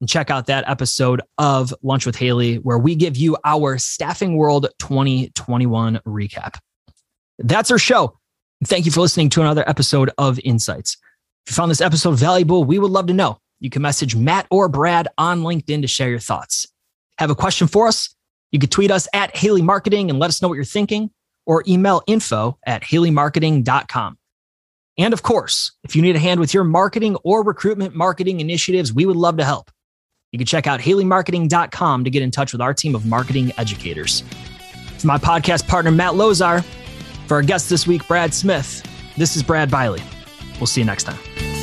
and 0.00 0.08
check 0.08 0.30
out 0.30 0.46
that 0.46 0.68
episode 0.68 1.22
of 1.38 1.72
Lunch 1.82 2.04
with 2.04 2.16
Haley, 2.16 2.56
where 2.56 2.78
we 2.78 2.94
give 2.94 3.16
you 3.16 3.38
our 3.42 3.78
Staffing 3.78 4.36
World 4.36 4.66
2021 4.78 6.00
recap. 6.06 6.58
That's 7.38 7.70
our 7.70 7.78
show. 7.78 8.18
Thank 8.66 8.84
you 8.84 8.92
for 8.92 9.00
listening 9.00 9.30
to 9.30 9.40
another 9.40 9.66
episode 9.66 10.10
of 10.18 10.38
Insights. 10.44 10.98
If 11.46 11.52
you 11.52 11.54
found 11.54 11.70
this 11.70 11.80
episode 11.80 12.18
valuable, 12.18 12.64
we 12.64 12.78
would 12.78 12.90
love 12.90 13.06
to 13.06 13.14
know. 13.14 13.38
You 13.60 13.70
can 13.70 13.80
message 13.80 14.14
Matt 14.14 14.46
or 14.50 14.68
Brad 14.68 15.08
on 15.16 15.42
LinkedIn 15.42 15.80
to 15.80 15.86
share 15.86 16.10
your 16.10 16.18
thoughts. 16.18 16.66
Have 17.18 17.30
a 17.30 17.34
question 17.34 17.66
for 17.66 17.86
us? 17.86 18.14
You 18.52 18.58
can 18.58 18.70
tweet 18.70 18.90
us 18.90 19.08
at 19.12 19.36
Haley 19.36 19.62
Marketing 19.62 20.10
and 20.10 20.18
let 20.18 20.28
us 20.28 20.40
know 20.40 20.48
what 20.48 20.54
you're 20.54 20.64
thinking, 20.64 21.10
or 21.46 21.64
email 21.66 22.02
info 22.06 22.58
at 22.66 22.82
haleymarketing.com. 22.82 24.18
And 24.96 25.12
of 25.12 25.22
course, 25.22 25.72
if 25.82 25.96
you 25.96 26.02
need 26.02 26.16
a 26.16 26.20
hand 26.20 26.38
with 26.40 26.54
your 26.54 26.64
marketing 26.64 27.16
or 27.24 27.42
recruitment 27.42 27.94
marketing 27.94 28.40
initiatives, 28.40 28.92
we 28.92 29.06
would 29.06 29.16
love 29.16 29.36
to 29.38 29.44
help. 29.44 29.70
You 30.30 30.38
can 30.38 30.46
check 30.46 30.66
out 30.66 30.80
haleymarketing.com 30.80 32.04
to 32.04 32.10
get 32.10 32.22
in 32.22 32.30
touch 32.30 32.52
with 32.52 32.60
our 32.60 32.74
team 32.74 32.94
of 32.94 33.06
marketing 33.06 33.52
educators. 33.56 34.22
For 34.98 35.06
my 35.06 35.18
podcast 35.18 35.68
partner, 35.68 35.90
Matt 35.90 36.14
Lozar, 36.14 36.64
for 37.26 37.34
our 37.34 37.42
guest 37.42 37.70
this 37.70 37.86
week, 37.86 38.06
Brad 38.08 38.34
Smith, 38.34 38.82
this 39.16 39.36
is 39.36 39.42
Brad 39.42 39.70
Bialy. 39.70 40.02
We'll 40.58 40.66
see 40.66 40.80
you 40.80 40.86
next 40.86 41.04
time. 41.04 41.53